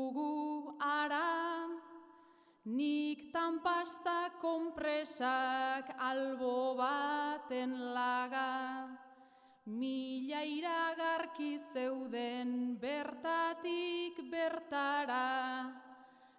nik 2.67 3.31
tanpasta 3.31 4.35
konpresak 4.43 5.87
albo 6.03 6.75
baten 6.75 7.95
laga, 7.95 8.91
mila 9.71 10.43
iragarki 10.43 11.59
zeuden 11.73 12.75
bertatik 12.83 14.19
bertara, 14.31 15.71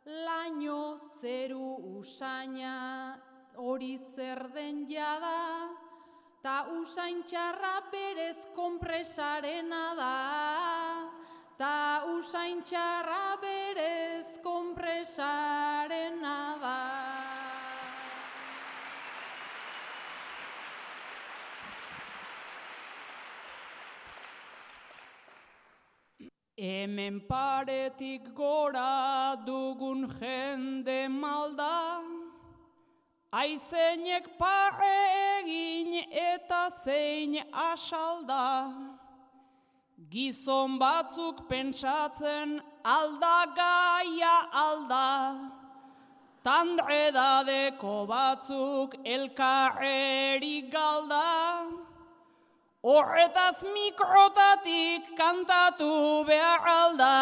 laino 0.03 0.97
zeru 1.21 1.95
usaina 1.95 3.15
hori 3.55 3.95
zer 4.15 4.51
den 4.53 4.85
jada, 4.89 5.71
Ta 6.37 6.67
usain 6.69 7.23
txarra 7.27 7.89
berez 7.91 8.37
konpresarena 8.55 9.95
da, 9.97 10.11
ta 11.57 12.05
usain 12.13 12.61
txarra 12.61 13.35
berez 13.41 14.37
konpresarena 14.43 14.56
da. 16.61 16.87
Hemen 26.57 27.21
paretik 27.27 28.33
gora 28.33 29.35
dugun 29.45 30.07
jende 30.19 31.07
malda, 31.07 32.01
Aizeinek 33.31 34.25
pare 34.39 34.97
egin 35.39 35.93
eta 36.09 36.69
zein 36.83 37.35
asalda, 37.51 38.73
gizon 40.09 40.79
batzuk 40.79 41.43
pentsatzen 41.49 42.61
alda 42.87 43.37
gaia 43.59 44.35
alda, 44.65 45.51
tandredadeko 46.45 47.95
batzuk 48.07 48.95
elkarreri 49.03 50.71
galda, 50.71 51.67
horretaz 52.81 53.59
mikrotatik 53.75 55.11
kantatu 55.19 56.23
behar 56.31 56.63
alda. 56.79 57.15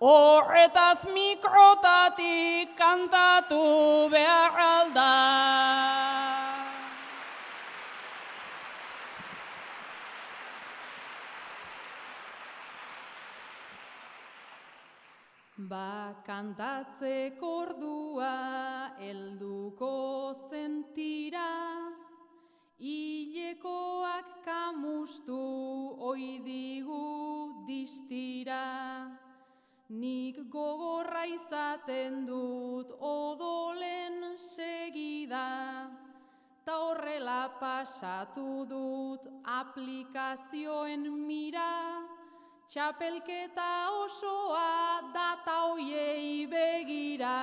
Horretaz 0.00 1.04
mikrotatik 1.12 2.72
kantatu 2.78 4.08
behar 4.08 4.54
alda. 4.56 6.39
Ba 15.70 16.18
kantatzeko 16.26 17.48
ordua 17.62 18.90
helduko 18.98 20.34
zentira, 20.34 21.46
hilekoak 22.82 24.32
kamustu 24.42 25.38
oidigu 26.10 27.06
distira. 27.68 28.66
Nik 29.90 30.42
gogorra 30.50 31.22
izaten 31.38 32.26
dut 32.26 32.90
odolen 32.98 34.38
segida, 34.38 35.86
ta 36.66 36.80
horrela 36.82 37.42
pasatu 37.62 38.66
dut 38.66 39.30
aplikazioen 39.46 41.06
mira, 41.28 41.70
txapelketa 42.70 43.68
osoa 43.98 45.02
data 45.12 45.54
hoiei 45.66 46.46
begira. 46.46 47.38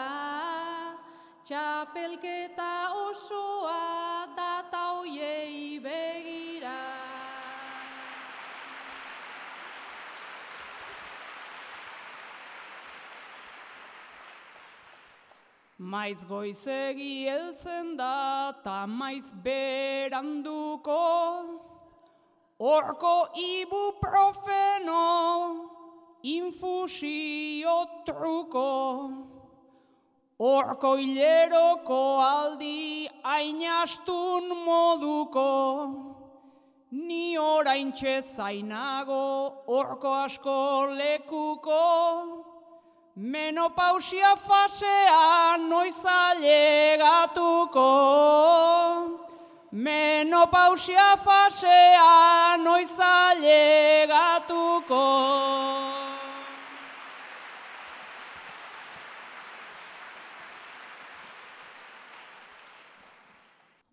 Txapelketa 1.44 2.70
osoa 2.96 4.32
data 4.38 4.84
hoiei 4.94 5.82
begira. 5.84 6.78
Maiz 15.78 16.24
goizegi 16.24 17.28
heltzen 17.28 17.98
da, 18.00 18.56
ta 18.64 18.86
maiz 18.88 19.34
beranduko, 19.44 21.04
Horko 22.60 23.30
ibuprofeno, 23.38 25.04
infusio 26.24 27.76
truko, 28.04 29.12
Horko 30.40 30.98
hileroko 30.98 32.22
aldi 32.22 33.10
ainastun 33.24 34.50
moduko, 34.66 36.14
Ni 36.92 37.38
orain 37.38 37.94
zainago, 37.94 39.54
horko 39.68 40.26
asko 40.26 40.88
lekuko, 40.98 42.44
Menopausia 43.18 44.36
fasea 44.36 45.58
noiz 45.58 46.04
ailegatuko 46.06 47.88
menopausia 49.72 51.18
fasea 51.18 52.58
noiz 52.58 53.00
ailegatuko. 53.00 55.04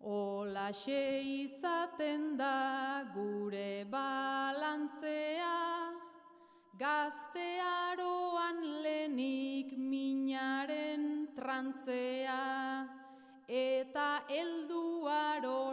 Olaxe 0.01 1.21
izaten 1.21 2.37
da 2.37 3.03
gure 3.13 3.85
balantzea, 3.89 5.91
gaztearoan 6.79 8.61
lenik 8.83 9.77
minaren 9.77 11.27
trantzea, 11.35 12.87
eta 13.47 14.23
helduaro 14.29 15.64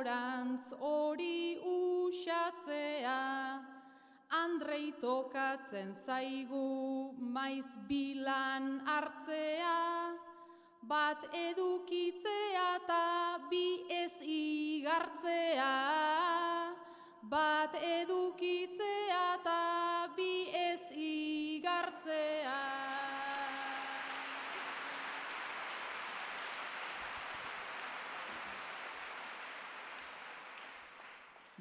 usatzea, 2.43 3.63
Andrei 4.31 4.93
tokatzen 5.01 5.95
zaigu 6.07 7.15
maiz 7.19 7.69
bilan 7.89 8.81
hartzea, 8.87 9.77
bat 10.89 11.23
edukitzea 11.33 12.65
eta 12.83 13.39
bi 13.51 13.85
ez 13.91 14.13
igartzea. 14.27 15.73
Bat 17.23 17.75
edukitzea 17.75 19.25
eta 19.39 19.61
bi 20.17 20.33
ez 20.51 20.81
igartzea. 20.97 22.61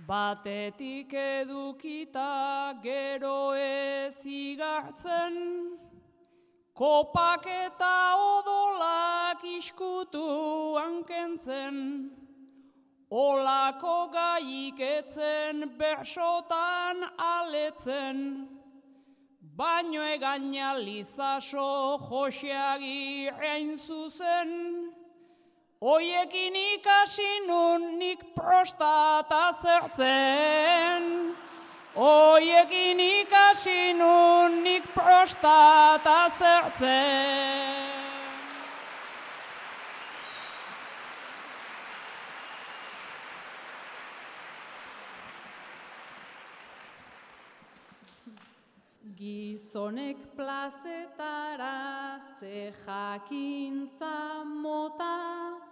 Batetik 0.07 1.13
edukita 1.13 2.73
gero 2.81 3.53
ez 3.53 4.25
igartzen, 4.25 5.77
kopak 6.73 7.45
eta 7.45 8.15
odolak 8.17 9.43
iskutu 9.45 10.25
hankentzen, 10.79 12.09
olako 13.11 14.09
gaiketzen 14.15 15.69
bersotan 15.77 17.05
aletzen, 17.17 18.47
baino 19.55 20.01
egaina 20.15 20.73
lizaso 20.79 21.99
joseagi 22.09 23.29
hain 23.37 23.77
zuzen, 23.77 24.70
Oiekin 25.81 26.55
ikasi 26.55 27.47
nun 27.47 27.97
nik 27.97 28.35
prostata 28.35 29.49
zertzen. 29.61 31.33
Oiekin 31.95 32.99
ikasi 32.99 33.93
nun 33.97 34.61
nik 34.63 34.85
prostata 34.93 36.29
zertzen. 36.37 37.89
Gizonek 49.17 50.17
plazetara 50.35 52.19
ze 52.39 52.73
jakintza 52.85 54.43
mota, 54.43 55.70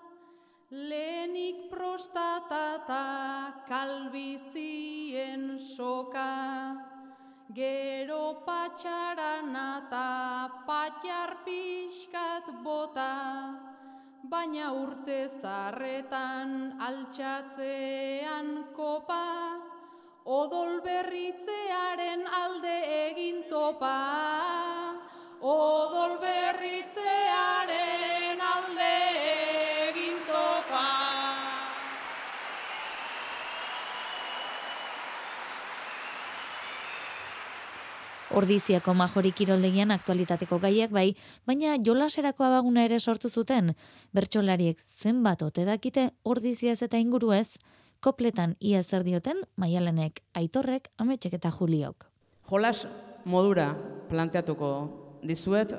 lehenik 0.71 1.69
prostatata 1.69 3.65
kalbizien 3.67 5.57
soka, 5.57 6.77
gero 7.53 8.45
patxarana 8.45 9.81
eta 9.81 10.49
patxar 10.67 11.41
pixkat 11.45 12.45
bota, 12.63 13.57
baina 14.29 14.71
urte 14.73 15.27
zarretan 15.41 16.77
altxatzean 16.77 18.73
kopa, 18.75 19.25
Odol 20.29 20.81
berritzearen 20.85 22.27
alde 22.29 22.77
egin 23.09 23.49
topa, 23.49 23.97
odol 25.41 26.19
berritzearen 26.21 26.98
Ordiziako 38.39 38.93
majori 38.95 39.33
kiroldegian 39.35 39.91
aktualitateko 39.91 40.61
gaiak 40.63 40.93
bai, 40.95 41.09
baina 41.49 41.73
jolaserako 41.83 42.45
abaguna 42.47 42.85
ere 42.87 42.99
sortu 42.99 43.27
zuten. 43.29 43.73
Bertsolariek 44.15 44.79
zenbat 44.87 45.41
ote 45.43 45.65
dakite 45.67 46.05
ordiziaz 46.23 46.77
eta 46.85 47.01
inguruez, 47.01 47.57
kopletan 47.99 48.55
ia 48.59 48.79
zer 48.83 49.03
dioten 49.03 49.41
maialenek, 49.59 50.21
aitorrek, 50.39 50.87
ametsek 50.97 51.35
eta 51.35 51.51
juliok. 51.51 52.05
Jolas 52.47 52.85
modura 53.25 53.73
planteatuko 54.09 54.69
dizuet, 55.27 55.75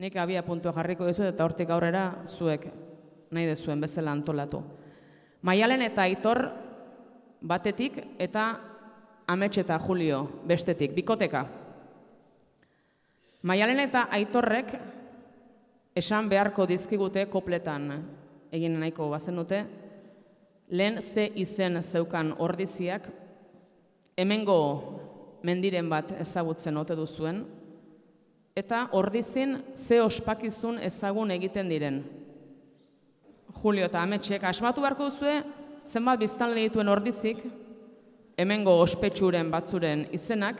nik 0.00 0.16
abia 0.16 0.46
puntua 0.46 0.72
jarriko 0.72 1.04
dizuet 1.10 1.34
eta 1.34 1.44
hortik 1.44 1.70
aurrera 1.70 2.06
zuek 2.24 2.70
nahi 3.36 3.50
dezuen 3.52 3.84
bezala 3.84 4.16
antolatu. 4.16 4.62
Maialen 5.44 5.84
eta 5.84 6.08
aitor 6.08 6.46
batetik 7.42 8.00
eta 8.16 8.48
amets 9.28 9.58
eta 9.58 9.76
julio 9.82 10.24
bestetik, 10.48 10.96
bikoteka. 10.96 11.65
Maialen 13.46 13.78
eta 13.78 14.08
aitorrek 14.10 14.72
esan 15.94 16.26
beharko 16.26 16.64
dizkigute 16.66 17.28
kopletan 17.30 17.92
egin 18.50 18.74
nahiko 18.80 19.06
bazen 19.12 19.38
dute, 19.38 19.60
lehen 20.74 20.98
ze 21.02 21.28
izen 21.38 21.78
zeukan 21.82 22.32
ordiziak, 22.42 23.06
hemengo 24.18 24.58
mendiren 25.46 25.86
bat 25.88 26.10
ezagutzen 26.18 26.76
ote 26.76 26.96
duzuen, 26.98 27.44
eta 28.56 28.88
ordizin 28.98 29.60
ze 29.74 30.00
ospakizun 30.02 30.80
ezagun 30.82 31.30
egiten 31.30 31.70
diren. 31.70 32.02
Julio 33.62 33.86
eta 33.86 34.02
Ametxek, 34.02 34.42
asmatu 34.42 34.82
beharko 34.82 35.06
duzue, 35.06 35.38
zenbat 35.86 36.18
biztanle 36.18 36.66
dituen 36.66 36.90
ordizik, 36.90 37.44
hemengo 38.36 38.80
ospetsuren 38.82 39.54
batzuren 39.54 40.08
izenak, 40.10 40.58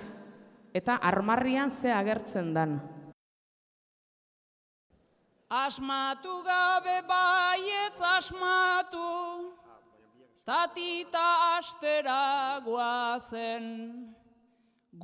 eta 0.76 0.98
armarrian 1.00 1.70
ze 1.70 1.88
agertzen 1.92 2.52
dan. 2.52 2.80
Asmatu 5.48 6.42
gabe 6.44 7.02
baietz 7.08 8.00
asmatu, 8.18 9.54
tatita 10.44 11.28
astera 11.56 12.60
guazen, 12.66 13.64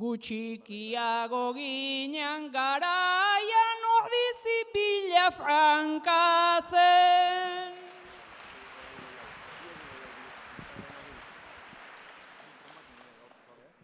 gutxikiago 0.01 1.53
ginen 1.57 2.51
garaian 2.51 3.79
ordizi 3.97 4.59
bila 4.75 5.27
frankazen. 5.39 6.83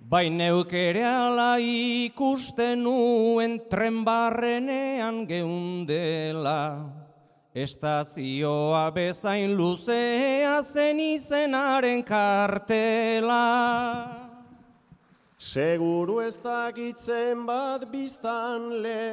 Bai 0.10 0.26
neuk 0.34 0.72
ere 0.74 1.04
ala 1.06 1.60
ikusten 1.62 2.80
nuen 2.82 3.60
tren 3.70 4.00
barrenean 4.02 5.20
geundela. 5.30 6.90
Estazioa 7.54 8.88
bezain 8.96 9.54
luzea 9.54 10.64
zen 10.66 11.04
izenaren 11.04 12.02
kartela. 12.02 13.38
Seguru 15.38 16.18
ez 16.26 16.42
dakitzen 16.42 17.46
bat 17.46 17.86
biztan 17.94 18.82
le, 18.82 19.06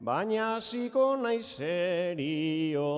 baina 0.00 0.54
hasiko 0.56 1.18
naiz 1.20 1.44
serio. 1.60 2.88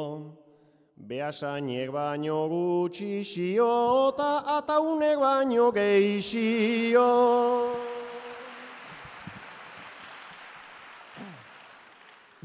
Beasainek 0.97 1.93
baino 1.93 2.49
gutxi 2.49 3.21
xio, 3.23 4.09
eta 4.15 4.31
ataunek 4.57 5.19
baino 5.21 5.71
geixio. 5.71 7.11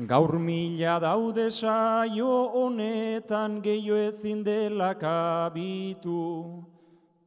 Gaur 0.08 0.40
mila 0.40 1.00
daude 1.00 1.52
saio 1.52 2.52
honetan 2.52 3.62
gehiago 3.62 3.98
ezin 4.10 4.44
dela 4.44 4.96
kabitu. 4.96 6.66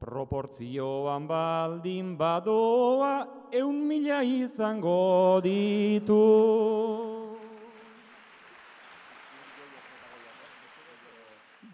Proportzioan 0.01 1.27
baldin 1.27 2.17
badoa 2.19 3.49
eun 3.51 3.87
mila 3.89 4.23
izango 4.23 5.41
ditu. 5.41 7.14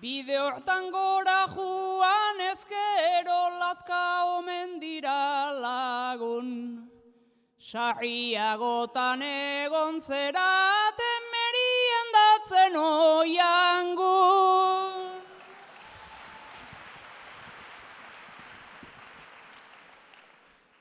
Bide 0.00 0.32
hortan 0.32 0.90
gora 0.90 1.44
joan 1.54 2.38
ezkero 2.40 3.40
lazka 3.60 4.24
omen 4.38 4.80
dira 4.80 5.52
lagun. 5.60 6.88
Sarriagotan 7.60 9.20
egon 9.20 10.00
zeraten 10.00 11.26
merien 11.34 12.08
datzen 12.14 12.78
oiangun. 12.80 14.00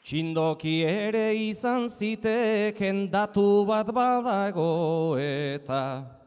Txindoki 0.02 0.78
ere 0.88 1.36
izan 1.36 1.90
ziteken 1.90 3.12
datu 3.12 3.66
bat 3.68 3.92
badago 3.92 5.20
eta 5.20 6.19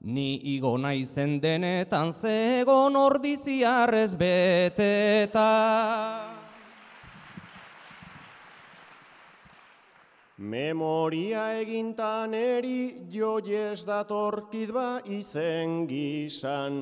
ni 0.00 0.40
igo 0.56 0.76
naizen 0.78 1.40
denetan 1.40 2.12
zegon 2.12 2.96
ordiziarrez 2.96 4.14
beteta. 4.16 5.46
Memoria 10.40 11.60
egintan 11.60 12.32
eri 12.32 13.04
joies 13.12 13.84
datorkit 13.84 14.72
ba 14.72 15.02
izen 15.04 15.84
gisan. 15.86 16.76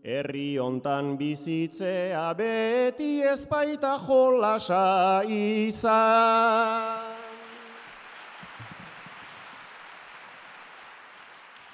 Herri 0.00 0.56
hontan 0.56 1.18
bizitzea 1.20 2.32
beti 2.32 3.20
ezpaita 3.20 3.98
jolasa 4.00 5.20
izan. 5.28 6.99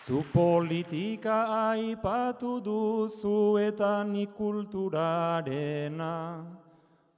Zu 0.07 0.23
politika 0.31 1.51
aipatu 1.75 2.63
duzu 2.63 3.59
eta 3.59 4.07
nik 4.07 4.39
kulturarena. 4.39 6.47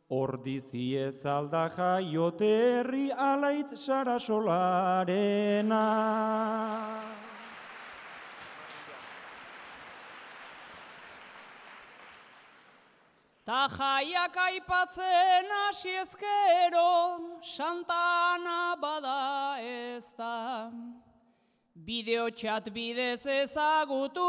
Ordizi 0.09 0.97
ez 0.97 1.21
alda 1.27 1.69
jaiote 1.69 2.49
herri 2.49 3.13
alaitz 3.13 3.77
sarasolarena. 3.77 5.85
Ta 13.45 13.69
jaiak 13.69 14.37
aipatzen 14.47 15.53
hasi 15.59 15.93
ezkero, 16.07 17.21
Santana 17.43 18.77
bada 18.81 19.61
ez 19.61 20.09
da. 20.17 20.81
Bideo 21.89 22.27
txat 22.29 22.67
bidez 22.69 23.23
ezagutu 23.33 24.25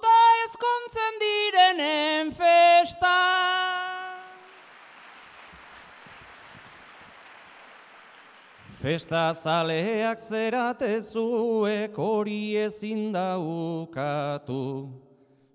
ta 0.00 0.12
ezkontzen 0.46 1.18
direnen 1.20 2.30
festa. 2.32 3.18
Festa 8.80 9.26
zaleak 9.36 10.24
zeratezuek 10.24 12.00
hori 12.00 12.56
ezin 12.64 13.12
daukatu. 13.12 14.64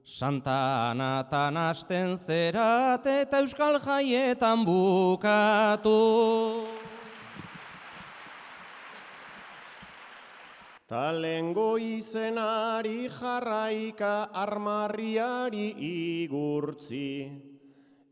Santa 0.06 0.62
Anatan 0.94 1.58
hasten 1.58 2.18
zerat 2.22 3.10
eta 3.18 3.42
Euskal 3.42 3.82
Jaietan 3.82 4.62
bukatu. 4.62 5.98
Talengo 10.88 11.76
izenari 11.76 13.10
jarraika 13.12 14.30
armarriari 14.32 15.76
igurtzi. 15.76 17.28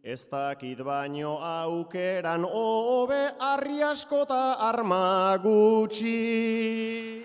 Ez 0.03 0.27
dakit 0.27 0.81
baino 0.83 1.37
aukeran 1.39 2.43
hobe 2.43 3.21
arri 3.39 3.79
askota 3.79 4.57
arma 4.59 5.39
gutxi. 5.39 7.23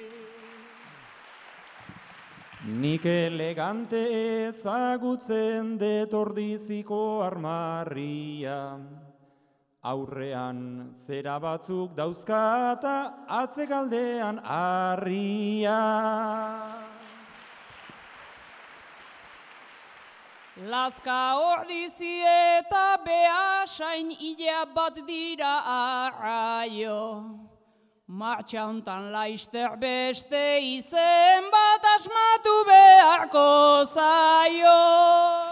Nik 2.70 3.04
elegante 3.10 4.06
ezagutzen 4.46 5.76
detordiziko 5.82 7.24
armarria. 7.26 8.78
Aurrean 9.82 10.92
zera 10.94 11.38
batzuk 11.40 11.94
dauzkata 11.96 13.24
atzegaldean 13.26 14.36
harria. 14.44 15.80
Lazka 20.68 21.40
ordizi 21.40 22.20
eta 22.20 22.98
behasain 23.06 24.10
ilea 24.10 24.66
bat 24.74 25.00
dira 25.06 25.54
arraio. 25.64 27.00
Martxa 28.06 28.66
hontan 28.66 29.10
laister 29.12 29.78
beste 29.80 30.60
izen 30.60 31.48
bat 31.50 31.88
asmatu 31.96 32.56
beharko 32.68 33.86
zaio. 33.86 35.49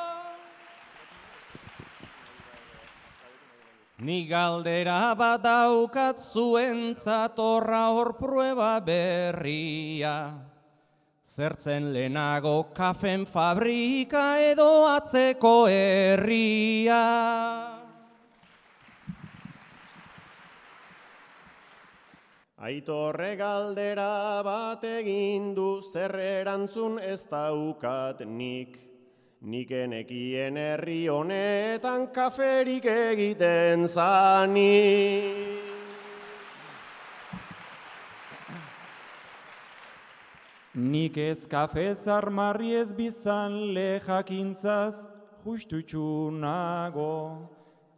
Ni 3.99 4.29
galdera 4.31 5.11
bat 5.19 5.43
daukat 5.43 6.21
zuentzat 6.23 7.35
horra 7.43 7.89
hor 7.91 8.13
prueba 8.15 8.79
berria. 8.79 10.39
Zertzen 11.27 11.91
lehenago 11.91 12.71
kafen 12.77 13.27
fabrika 13.27 14.39
edo 14.39 14.87
atzeko 14.87 15.67
herria. 15.67 17.03
Aitorre 22.59 23.35
galdera 23.35 24.43
bat 24.47 24.85
egin 24.85 25.57
du 25.59 25.81
zer 25.83 26.15
erantzun 26.23 27.01
ez 27.03 27.25
daukat 27.27 28.23
nik. 28.23 28.88
Nik 29.41 29.71
enekien 29.71 30.57
herri 30.59 31.07
honetan 31.07 32.09
kaferik 32.11 32.85
egiten 32.91 33.87
zanik. 33.87 35.63
Nik 40.75 41.17
ez 41.19 41.47
kafez 41.47 42.09
armarri 42.11 42.75
ez 42.81 42.91
bizan 42.91 43.75
le 43.75 44.01
jakintzaz 44.01 45.07
justutxu 45.45 46.31
nago. 46.35 47.49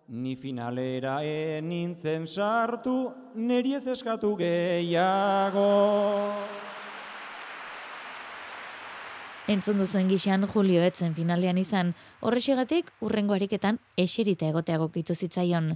Ni 0.09 0.37
finalera 0.37 1.23
e 1.25 1.61
nintzen 1.63 2.27
sartu, 2.27 3.15
neri 3.35 3.75
ez 3.75 3.87
eskatu 3.87 4.37
gehiago. 4.37 5.69
Entzun 9.51 9.81
duzuen 9.83 10.07
gixan 10.07 10.47
Julio 10.47 10.83
etzen 10.87 11.17
finalean 11.17 11.57
izan, 11.59 11.89
horrexegatik 12.23 12.93
urrengo 13.03 13.35
ariketan 13.35 13.81
eserita 13.99 14.47
egoteago 14.47 14.87
kitu 14.95 15.17
zitzaion. 15.17 15.73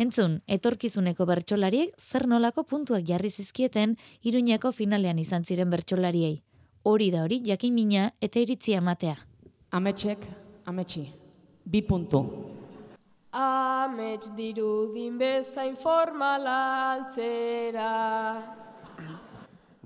Entzun, 0.00 0.38
etorkizuneko 0.56 1.26
bertsolariek 1.28 1.90
zer 2.00 2.24
nolako 2.24 2.64
puntuak 2.64 3.04
jarri 3.04 3.28
zizkieten 3.28 3.98
Iruñako 4.24 4.72
finalean 4.72 5.20
izan 5.20 5.44
ziren 5.44 5.68
bertsolariei. 5.68 6.38
Hori 6.88 7.10
da 7.12 7.26
hori, 7.26 7.42
jakin 7.44 7.74
mina 7.74 8.06
eta 8.22 8.40
iritzia 8.40 8.80
matea. 8.80 9.18
Ametxek, 9.76 10.24
ametxi. 10.64 11.04
Bi 11.68 11.82
puntu. 11.82 12.22
Amets 13.36 14.32
dirudin 14.38 15.18
bezain 15.20 15.76
formala 15.76 16.56
altzera. 16.94 17.92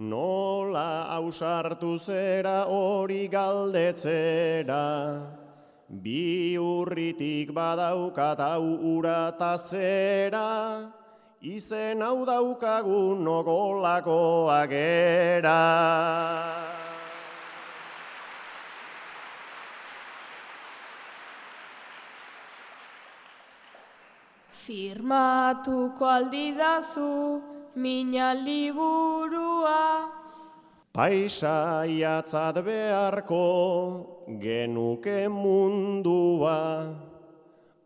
Nola 0.03 1.15
ausartu 1.15 1.97
zera 1.97 2.67
hori 2.67 3.29
galdetzera, 3.31 5.23
bi 5.87 6.59
urritik 6.59 7.53
badaukat 7.55 8.43
hau 8.43 8.65
urata 8.97 9.55
zera, 9.57 10.91
izen 11.41 12.03
hau 12.03 12.27
daukagun 12.27 13.23
nogolakoak 13.23 14.75
era. 14.75 15.63
Firmatuko 24.51 26.11
aldidazu 26.11 27.52
mina 27.77 28.35
liburua. 28.35 30.09
Paisaiatzat 30.93 32.57
beharko 32.65 34.07
genuke 34.39 35.27
mundua, 35.29 36.95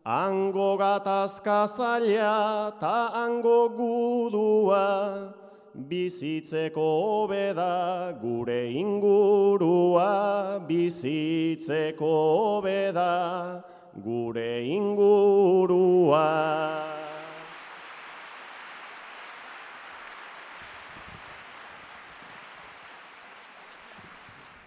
Ango 0.05 0.77
gatazka 0.77 1.67
zaila 1.67 2.79
ta 2.79 3.11
ango 3.13 3.69
gudua, 3.69 5.33
Bizitzeko 5.77 7.27
hobeda 7.27 8.13
gure 8.21 8.71
ingurua, 8.73 10.59
Bizitzeko 10.67 12.61
hobeda 12.61 13.63
gure 14.01 14.63
ingurua. 14.67 16.25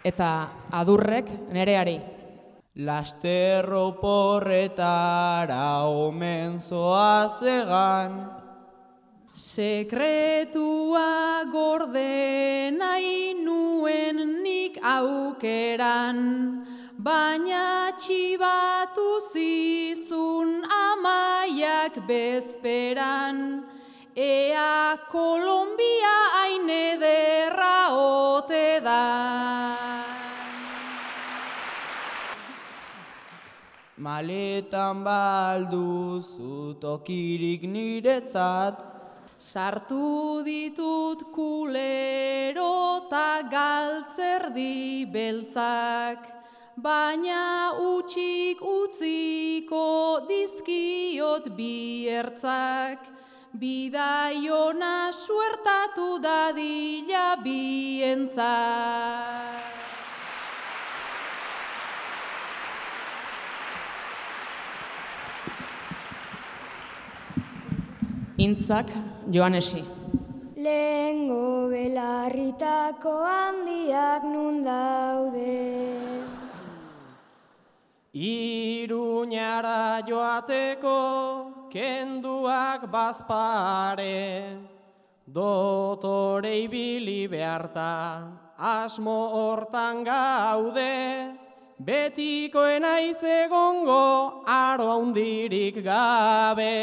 Eta 0.05 0.49
adurrek 0.73 1.29
nereari. 1.53 1.99
Lasterro 2.81 3.99
porretara 4.01 5.85
omen 5.85 6.61
zoazegan, 6.61 8.41
Sekretua 9.41 11.05
gorde 11.53 12.71
nahi 12.77 13.35
nuen 13.35 14.43
nik 14.43 14.77
aukeran, 14.83 16.19
baina 16.99 17.93
txibatu 17.97 19.21
zizun 19.33 20.65
amaiak 20.67 21.97
bezperan, 22.09 23.65
ea 24.17 24.99
Kolombia 25.11 26.17
hain 26.35 26.69
ederra 26.69 27.95
ote 27.95 28.81
da. 28.83 30.05
Maletan 33.99 35.05
balduzu 35.05 36.81
tokirik 36.81 37.63
niretzat, 37.63 38.87
Sartu 39.39 40.43
ditut 40.45 41.23
kulero 41.33 42.91
eta 43.11 43.43
galtzerdi 43.51 45.05
beltzak, 45.11 46.27
baina 46.77 47.73
utxik 47.75 48.61
utziko 48.63 50.27
dizkiot 50.29 51.49
biertzak, 51.57 53.09
bidaiona 53.53 55.11
suertatu 55.13 56.23
dadila 56.23 57.37
bientzak. 57.43 58.49
Intzak 68.39 68.89
Joanesi. 69.29 69.85
Lehengo 70.57 71.69
belarritako 71.69 73.13
handiak 73.27 74.25
nun 74.25 74.65
daude. 74.65 75.61
Iruñara 78.15 80.03
joateko 80.09 81.60
kenduak 81.71 82.91
bazpare, 82.91 84.59
dotore 85.25 86.53
ibili 86.67 87.31
beharta 87.31 88.51
asmo 88.61 89.19
hortan 89.33 90.05
gaude, 90.05 91.33
betikoen 91.81 92.85
aiz 92.85 93.23
egongo 93.25 94.45
aro 94.45 94.89
handirik 94.99 95.81
gabe. 95.83 96.77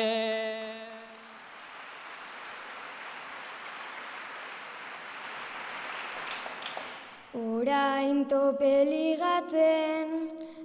Orain 7.38 8.26
tope 8.26 8.76
ligatzen, 8.90 10.10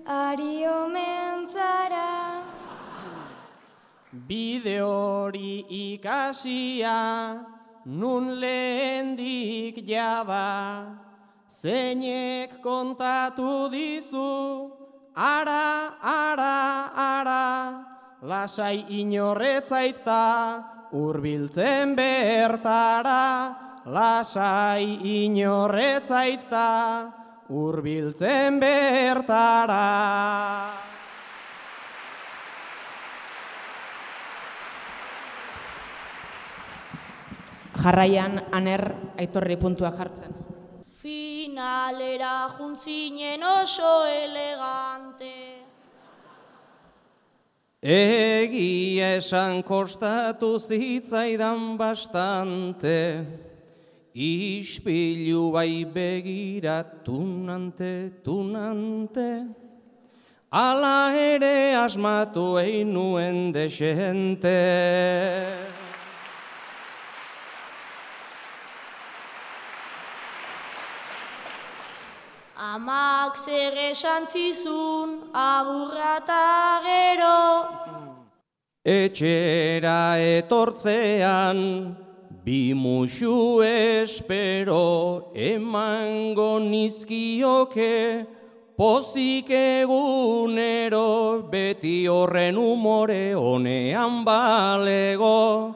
ari 0.06 0.64
omen 0.64 1.48
zara. 1.52 2.21
Bide 4.32 4.80
hori 4.80 5.60
ikasia, 5.68 7.36
nun 7.84 8.40
lehendik 8.40 9.84
jada, 9.84 10.88
zeinek 11.52 12.62
kontatu 12.64 13.68
dizu, 13.68 14.72
ara, 15.12 16.00
ara, 16.00 16.56
ara, 16.96 17.44
lasai 18.24 18.88
inorretzaita, 18.88 20.24
urbiltzen 20.96 21.92
bertara, 21.92 23.52
lasai 23.84 24.96
inorretzaita, 25.12 26.70
urbiltzen 27.52 28.56
bertara. 28.64 29.84
Jarraian 37.82 38.38
aner 38.54 38.82
aitorri 39.18 39.56
puntua 39.58 39.90
jartzen. 39.96 40.30
Finalera 41.02 42.46
juntzinen 42.54 43.42
oso 43.42 44.04
elegante. 44.06 45.32
Egia 47.82 49.16
esan 49.16 49.64
kostatu 49.66 50.52
zitzaidan 50.62 51.74
bastante, 51.74 53.26
ispilu 54.14 55.50
bai 55.50 55.82
begira 55.82 56.84
tunante, 57.02 58.22
tunante, 58.22 59.30
ala 60.52 61.10
ere 61.18 61.74
asmatu 61.74 62.60
egin 62.62 62.94
nuen 62.94 63.50
desente. 63.50 64.60
Amak 72.82 73.36
zer 73.36 73.76
esan 73.78 74.26
zizun, 74.26 75.30
agurra 75.32 76.16
eta 76.18 76.82
gero. 76.82 77.38
Etxera 78.82 80.18
etortzean, 80.18 81.94
bi 82.42 82.74
musu 82.74 83.62
espero, 83.62 85.30
emango 85.30 86.58
nizkioke, 86.58 88.26
pozik 88.76 89.54
egunero, 89.54 91.46
beti 91.52 92.08
horren 92.08 92.58
umore 92.58 93.36
honean 93.38 94.24
balego, 94.24 95.72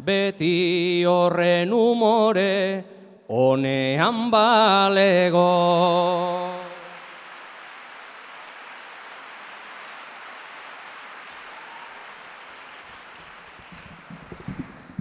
beti 0.00 1.04
horren 1.04 1.76
umore 1.76 2.84
honean 3.28 4.30
balego. 4.30 6.37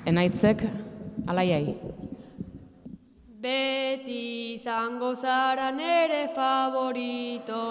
Enaitzek 0.08 0.62
alaiai. 1.28 1.76
Beti 3.44 4.54
izango 4.54 5.14
zara 5.16 5.68
nere 5.72 6.28
favorito. 6.36 7.64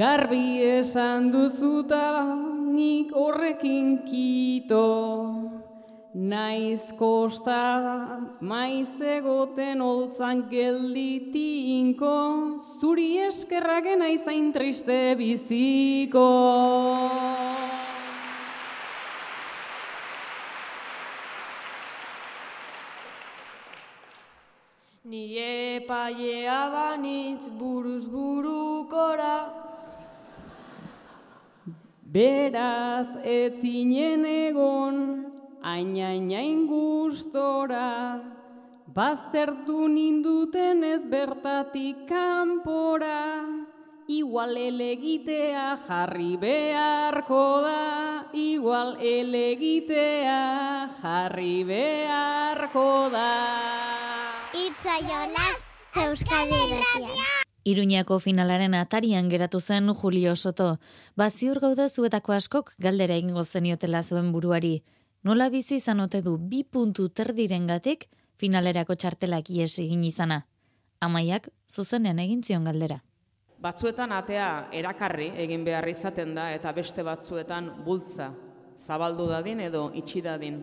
Garbi 0.00 0.58
esan 0.66 1.30
duzuta 1.30 2.24
nik 2.74 3.14
horrekin 3.14 4.00
kito. 4.08 4.88
Naiz 6.14 6.90
kosta 6.98 7.60
maiz 8.40 9.00
egoten 9.02 9.82
holtzan 9.82 10.44
gelditinko, 10.50 12.14
zuri 12.80 13.08
eskerraken 13.28 14.02
aizain 14.06 14.52
triste 14.54 14.98
biziko. 15.18 16.28
Ni 25.04 25.36
epailea 25.36 26.60
banitz 26.72 27.50
buruz 27.58 28.06
burukora. 28.08 29.52
Beraz 32.14 33.10
ez 33.20 33.52
zinen 33.60 34.24
egon, 34.24 34.96
ainainain 35.60 36.64
gustora, 36.70 38.16
baztertu 38.96 39.90
ninduten 39.92 40.80
ez 40.94 41.04
bertatik 41.04 42.08
kanpora, 42.08 43.44
igual 44.08 44.56
elegitea 44.56 45.68
jarri 45.84 46.38
beharko 46.40 47.46
da, 47.68 47.80
igual 48.32 48.96
elegitea 48.96 50.44
jarri 51.02 51.58
beharko 51.68 53.10
da. 53.12 53.83
Itza 54.94 55.08
jolas, 55.08 55.64
Euskadi 55.96 56.54
Irratia. 56.54 57.24
Iruñako 57.64 58.20
finalaren 58.20 58.74
atarian 58.74 59.28
geratu 59.28 59.60
zen 59.60 59.88
Julio 59.94 60.36
Soto. 60.36 60.78
Baziur 61.16 61.58
gaude 61.58 61.88
zuetako 61.88 62.32
askok 62.32 62.70
galdera 62.78 63.14
egingo 63.14 63.44
zeniotela 63.44 64.02
zuen 64.02 64.30
buruari. 64.32 64.84
Nola 65.24 65.48
bizi 65.50 65.76
izan 65.76 66.00
ote 66.00 66.20
du 66.22 66.36
bi 66.38 66.62
puntu 66.62 67.08
terdirengatik 67.08 68.06
finalerako 68.36 68.94
txartelak 68.94 69.50
ies 69.50 69.78
egin 69.78 70.04
izana. 70.04 70.46
Amaiak 71.00 71.48
zuzenean 71.68 72.18
egin 72.18 72.44
zion 72.44 72.64
galdera. 72.64 73.00
Batzuetan 73.58 74.12
atea 74.12 74.68
erakarri 74.70 75.32
egin 75.36 75.64
behar 75.64 75.88
izaten 75.88 76.34
da 76.34 76.52
eta 76.52 76.72
beste 76.72 77.02
batzuetan 77.02 77.82
bultza 77.84 78.30
zabaldu 78.76 79.26
dadin 79.26 79.60
edo 79.60 79.90
itxi 79.94 80.22
dadin. 80.22 80.62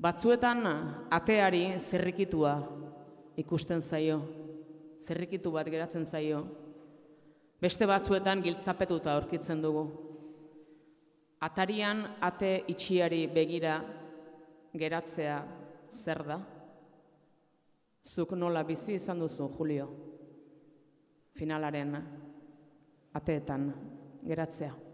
Batzuetan 0.00 0.66
ateari 1.10 1.78
zerrikitua 1.78 2.77
ikusten 3.38 3.82
zaio, 3.82 4.18
zerrikitu 4.98 5.52
bat 5.54 5.70
geratzen 5.70 6.06
zaio. 6.06 6.42
Beste 7.62 7.86
batzuetan 7.90 8.42
giltzapetuta 8.42 9.14
aurkitzen 9.14 9.62
dugu. 9.62 9.86
Atarian 11.42 12.02
ate 12.20 12.64
itxiari 12.70 13.26
begira 13.30 13.78
geratzea 14.74 15.38
zer 15.90 16.22
da? 16.26 16.38
Zuk 18.02 18.34
nola 18.38 18.64
bizi 18.66 18.96
izan 18.98 19.22
duzu, 19.22 19.48
Julio? 19.58 19.88
Finalaren 21.38 21.94
ateetan 23.14 23.70
geratzea. 24.26 24.87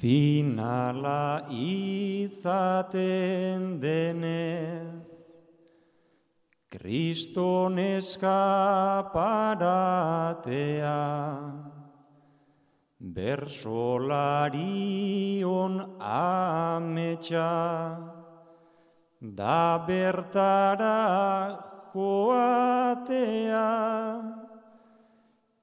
Finala 0.00 1.44
izaten 1.52 2.96
denez, 3.82 5.12
Kriston 6.72 7.76
eskaparatea, 7.76 9.20
Bersolarion 12.96 14.40
ametsa, 16.00 17.52
Da 19.20 19.84
bertara 19.84 21.60
joatea, 21.92 23.68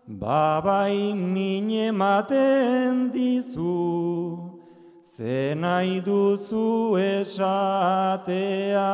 Babai 0.09 1.14
mine 1.14 1.93
maten 1.93 3.11
dizu, 3.12 4.51
ze 5.05 5.55
nahi 5.55 6.01
duzu 6.01 6.97
esatea. 6.99 8.91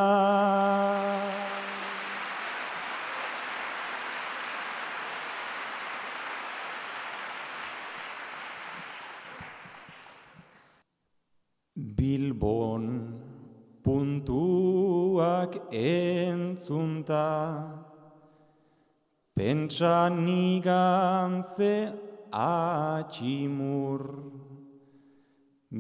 Bilbon 12.07 13.19
puntuak 13.83 15.59
entzunta, 15.75 17.27
pentsa 19.35 20.07
nigantze 20.15 21.91
atximur. 22.31 24.03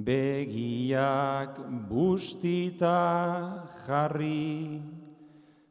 Begiak 0.06 1.62
bustita 1.86 2.98
jarri, 3.86 4.82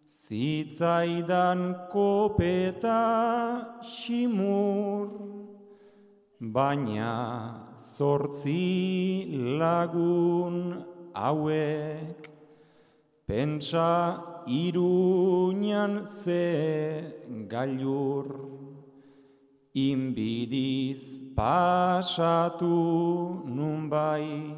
zitzaidan 0.08 1.92
kopeta 1.92 3.04
simur, 3.84 5.15
baina 6.56 7.68
zortzi 7.76 9.28
lagun 9.60 10.86
hauek, 11.14 12.32
pentsa 13.28 14.24
iruñan 14.48 16.08
ze 16.08 16.48
gailur. 17.52 18.28
Inbidiz 19.76 21.20
pasatu 21.36 23.44
nun 23.56 23.90
bai, 23.92 24.56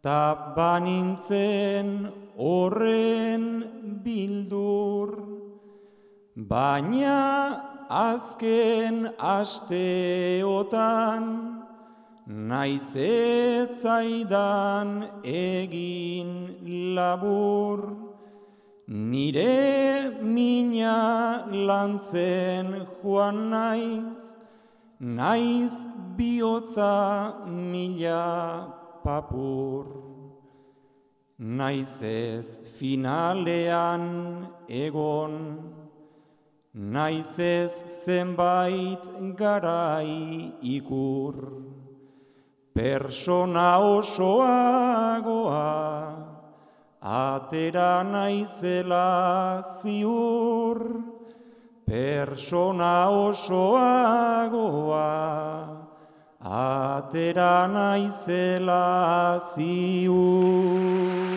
ta 0.00 0.54
banintzen 0.54 2.06
horren 2.38 3.42
bildur, 4.04 5.10
baina 6.36 7.67
azken 7.88 9.14
asteotan, 9.18 11.24
naiz 12.26 12.96
etzaidan 12.96 15.08
egin 15.24 16.94
labur. 16.94 17.96
Nire 18.88 20.10
mina 20.22 21.44
lantzen 21.50 22.86
joan 23.02 23.50
naiz, 23.50 24.34
naiz 25.00 25.84
bihotza 26.16 27.34
mila 27.46 28.66
papur. 29.04 29.84
Naiz 31.38 32.02
ez 32.02 32.58
finalean 32.78 34.48
egon, 34.68 35.77
naiz 36.78 37.38
ez 37.38 38.04
zenbait 38.04 39.02
garai 39.34 40.52
ikur. 40.62 41.34
Persona 42.72 43.78
osoagoa, 43.82 45.58
atera 47.02 48.04
naizela 48.06 49.62
ziur, 49.82 51.02
persona 51.84 53.10
osoagoa, 53.10 55.02
atera 56.38 57.66
naizela 57.66 59.40
ziur. 59.50 61.27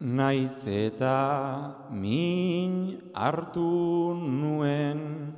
Naiz 0.00 0.64
eta 0.64 1.92
min 1.92 3.12
hartu 3.12 4.16
nuen, 4.16 5.36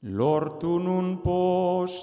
lortu 0.00 0.80
nun 0.80 1.20
postuarekin, 1.20 2.00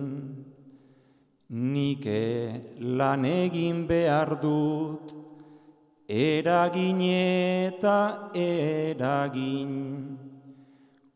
Nike 1.48 2.76
lan 2.80 3.24
egin 3.24 3.86
behar 3.86 4.40
dut, 4.40 5.12
eragin 6.08 7.00
eta 7.00 8.30
eragin. 8.34 10.18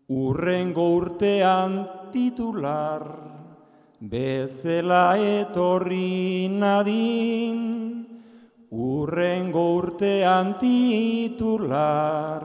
Urrengo 0.09 0.87
urtean 0.97 1.89
titular, 2.13 3.03
bezela 4.01 5.17
etorri 5.17 6.49
nadin. 6.49 7.96
Urrengo 8.71 9.77
urtean 9.77 10.57
titular, 10.59 12.43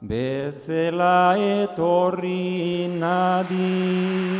bezela 0.00 1.36
etorri 1.40 2.84
nadin. 2.92 4.36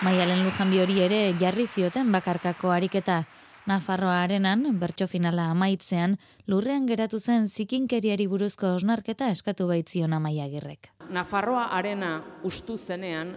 Maialen 0.00 0.46
Lujanbi 0.46 0.80
hori 0.80 1.00
ere 1.04 1.34
jarri 1.36 1.66
zioten 1.66 2.10
bakarkako 2.12 2.70
ariketa. 2.72 3.24
Nafarroa 3.66 4.22
arenan, 4.22 4.64
bertso 4.80 5.08
finala 5.10 5.50
amaitzean, 5.50 6.16
lurrean 6.46 6.86
geratu 6.86 7.18
zen 7.18 7.48
zikinkeriari 7.48 8.26
buruzko 8.30 8.76
osnarketa 8.78 9.28
eskatu 9.28 9.66
baitzion 9.66 10.12
amaiagirrek. 10.14 10.92
Nafarroa 11.10 11.64
arena 11.76 12.22
ustu 12.44 12.76
zenean, 12.78 13.34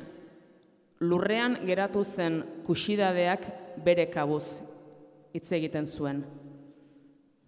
lurrean 0.99 1.57
geratu 1.65 2.03
zen 2.03 2.43
kusidadeak 2.67 3.68
bere 3.85 4.05
kabuz 4.11 4.61
hitz 5.33 5.51
egiten 5.55 5.87
zuen. 5.87 6.23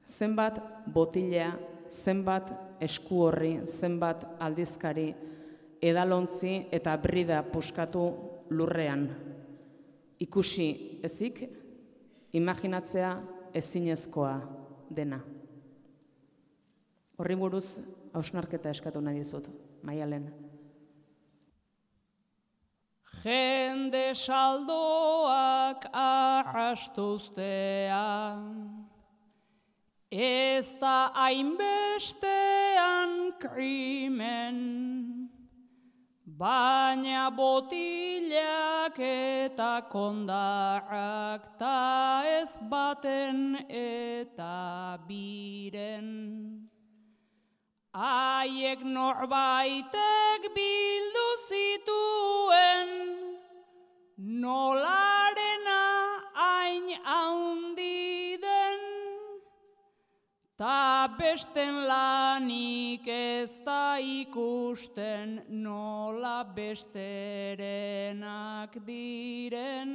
Zenbat 0.07 0.59
botilea, 0.93 1.51
zenbat 1.87 2.51
esku 2.83 3.23
horri, 3.27 3.53
zenbat 3.65 4.25
aldizkari, 4.41 5.11
edalontzi 5.81 6.67
eta 6.71 6.95
brida 7.01 7.41
puskatu 7.43 8.05
lurrean. 8.53 9.07
Ikusi 10.21 10.99
ezik, 11.03 11.41
imaginatzea 12.37 13.15
ezinezkoa 13.57 14.35
dena. 14.89 15.21
Horri 17.17 17.35
buruz, 17.37 17.79
hausnarketa 18.13 18.71
eskatu 18.73 19.01
nahi 19.01 19.21
dizut, 19.21 19.49
maialen. 19.85 20.29
Jende 23.23 24.15
saldoak 24.15 25.85
ahastuztean, 25.93 27.27
ez 30.11 30.75
da 30.81 31.11
hainbestean 31.13 33.11
krimen, 33.39 34.57
Baina 36.41 37.29
botilak 37.29 38.97
eta 38.97 39.85
kondarrak 39.91 41.43
ta 41.59 42.23
ez 42.25 42.57
baten 42.65 43.61
eta 43.69 44.97
biren. 45.05 46.60
Aiek 47.93 48.79
norbaitek 48.87 50.45
bildu 50.55 51.37
zituen, 51.43 52.87
nolarena 54.15 55.83
hain 56.33 56.87
haundi 57.03 58.39
den. 58.39 58.79
Ta 60.55 61.09
besten 61.19 61.83
lanik 61.85 63.07
ez 63.07 63.59
da 63.65 63.97
ikusten 63.99 65.43
nola 65.49 66.43
besterenak 66.55 67.59
diren. 68.87 69.91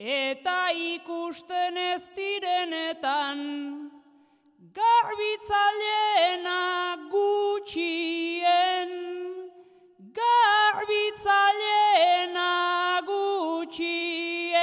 Eta 0.00 0.70
ikusten 0.74 1.76
ez 1.76 2.02
direnetan 2.16 3.38
garbitzalena 4.78 6.62
gutxien. 7.10 8.90
Garbitzalena 10.18 12.52
gutxien. 13.10 14.56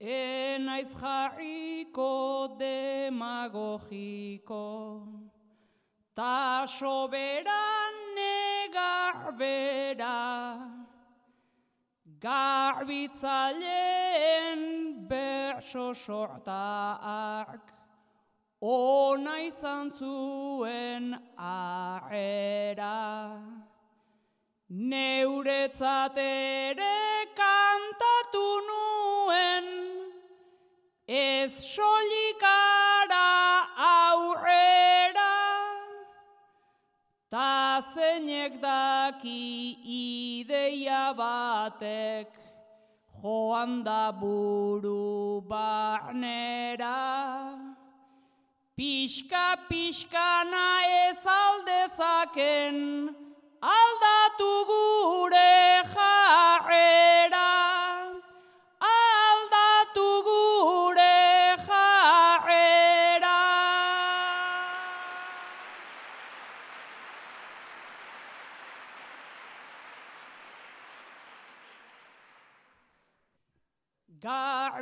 Enaiz 0.00 0.92
jarriko 1.00 2.12
demagogiko, 2.58 4.66
ta 6.16 6.66
soberan 6.66 7.91
negarbera, 9.22 10.58
garbitzaleen 12.20 15.08
berso 15.08 15.94
sortak, 15.94 17.72
ona 18.60 19.38
izan 19.46 19.90
zuen 19.90 21.18
arera. 21.38 23.40
Neuretzat 24.68 26.16
ere 26.16 27.26
kantatu 27.36 28.60
nuen, 28.68 29.64
ez 31.06 31.52
solikara 31.52 32.81
ta 37.32 37.80
zeinek 37.94 38.60
daki 38.60 39.78
ideia 40.44 41.14
batek, 41.16 42.28
joan 43.22 43.82
da 43.82 44.12
buru 44.12 45.40
barnera. 45.48 47.00
Pixka, 48.76 49.56
pixkana 49.70 50.68
ez 51.08 51.24
aldezaken, 51.24 52.76
aldatu 53.80 54.52
gure 54.68 55.56
jarrera. 55.94 57.61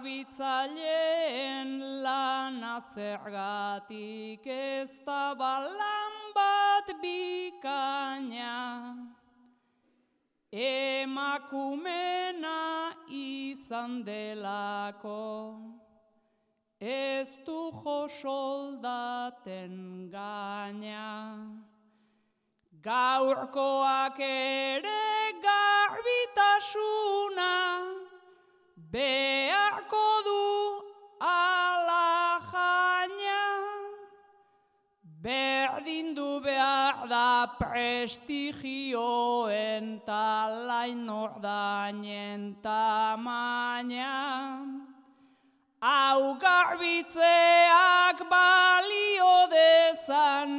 Garbitzaileen 0.01 1.71
lana 2.03 2.81
zergatik 2.95 4.47
ez 4.47 4.99
da 5.05 5.35
balan 5.35 6.33
bat 6.35 6.89
bikaina, 7.03 8.97
emakumena 10.53 11.83
izan 13.11 14.03
delako, 14.03 15.61
ez 16.81 17.37
du 17.45 17.71
jo 17.71 18.09
soldaten 18.23 20.09
gaina. 20.11 21.13
Gaurkoak 22.81 24.19
ere 24.19 25.33
garbitasuna, 25.45 26.41
beharko 28.93 30.07
du 30.27 30.43
ala 31.23 32.41
jaina. 32.51 33.43
Berdin 35.23 36.15
du 36.15 36.41
behar 36.41 37.09
da 37.09 37.47
prestigioen 37.59 40.01
talain 40.07 41.09
ordainen 41.09 42.57
tamaina. 42.63 44.17
Hau 45.81 46.37
garbitzeak 46.43 48.19
balio 48.29 49.49
dezan, 49.55 50.51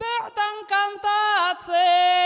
bertan 0.00 0.56
kantatzeak 0.70 2.22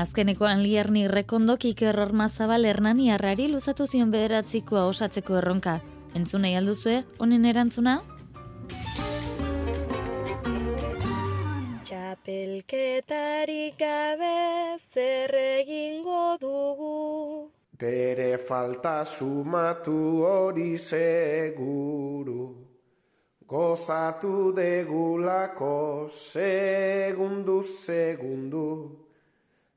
Azkenekoan 0.00 0.62
lierni 0.64 1.02
rekondok 1.12 1.64
Iker 1.68 1.98
Ormazabal 2.00 2.64
Hernani 2.64 3.10
luzatu 3.52 3.86
zion 3.86 4.10
bederatzikoa 4.10 4.86
osatzeko 4.86 5.36
erronka. 5.36 5.80
Entzun 6.14 6.40
nahi 6.40 6.54
alduzue, 6.56 7.04
honen 7.18 7.44
erantzuna? 7.44 8.00
Txapelketarik 11.84 13.76
gabe 13.76 14.78
zer 14.78 15.34
egingo 15.34 16.38
dugu. 16.40 17.50
Bere 17.78 18.38
falta 18.38 19.04
sumatu 19.04 20.24
hori 20.24 20.78
seguru. 20.78 22.48
Gozatu 23.46 24.52
degulako 24.56 26.08
segundu 26.08 27.62
segundu. 27.84 29.09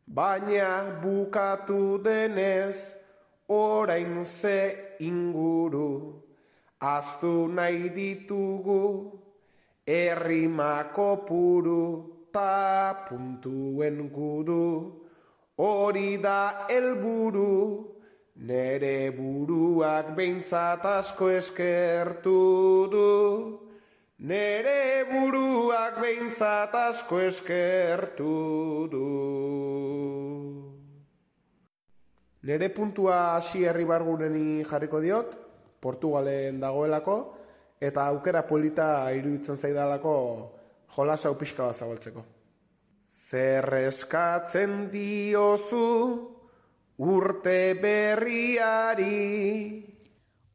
Baina 0.07 0.99
bukatu 1.01 2.03
denez 2.03 2.75
orain 3.47 4.23
ze 4.23 4.75
inguru. 4.99 6.21
Aztu 6.81 7.47
nahi 7.47 7.89
ditugu 7.95 9.19
errimako 9.87 11.25
puru 11.25 12.27
ta 12.33 13.05
puntuen 13.07 14.09
guru. 14.09 14.99
Hori 15.57 16.17
da 16.17 16.67
helburu, 16.67 17.85
nere 18.35 19.11
buruak 19.15 20.15
behintzat 20.17 20.83
asko 20.83 21.29
eskertu 21.29 22.89
du. 22.91 23.59
Nere 24.19 25.05
buruak 25.11 26.01
behintzat 26.01 26.73
asko 26.73 27.19
eskertu 27.29 28.89
du. 28.91 29.52
Nere 32.43 32.67
puntua 32.75 33.37
hasi 33.37 33.63
herri 33.63 33.85
barguneni 33.87 34.65
jarriko 34.67 34.99
diot, 34.99 35.37
Portugalen 35.79 36.59
dagoelako, 36.59 37.15
eta 37.79 38.07
aukera 38.11 38.41
polita 38.47 38.87
iruditzen 39.15 39.57
zaidalako 39.57 40.15
jolasa 40.95 41.31
upiska 41.31 41.63
bat 41.69 41.79
zabaltzeko. 41.79 42.23
Zer 43.29 43.67
eskatzen 43.79 44.89
diozu 44.91 45.87
urte 46.99 47.57
berriari. 47.79 49.15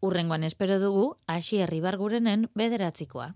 Urrengoan 0.04 0.44
espero 0.44 0.78
dugu, 0.78 1.06
hasi 1.26 1.58
herri 1.64 1.80
bargurenen 1.80 2.50
bederatzikoa. 2.54 3.32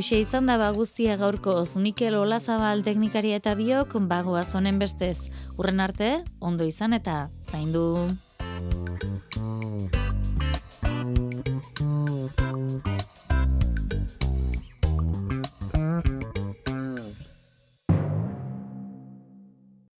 Hauxe 0.00 0.16
izan 0.16 0.46
da 0.48 0.54
baguztia 0.56 1.18
gaurkoz 1.20 1.74
Mikel 1.76 2.14
Olazabal 2.16 2.80
teknikaria 2.86 3.36
eta 3.36 3.52
biok 3.58 3.98
bagoaz 4.08 4.46
honen 4.56 4.80
bestez. 4.80 5.18
Urren 5.60 5.84
arte, 5.84 6.10
ondo 6.40 6.64
izan 6.64 6.96
eta 6.96 7.20
zaindu. 7.52 7.84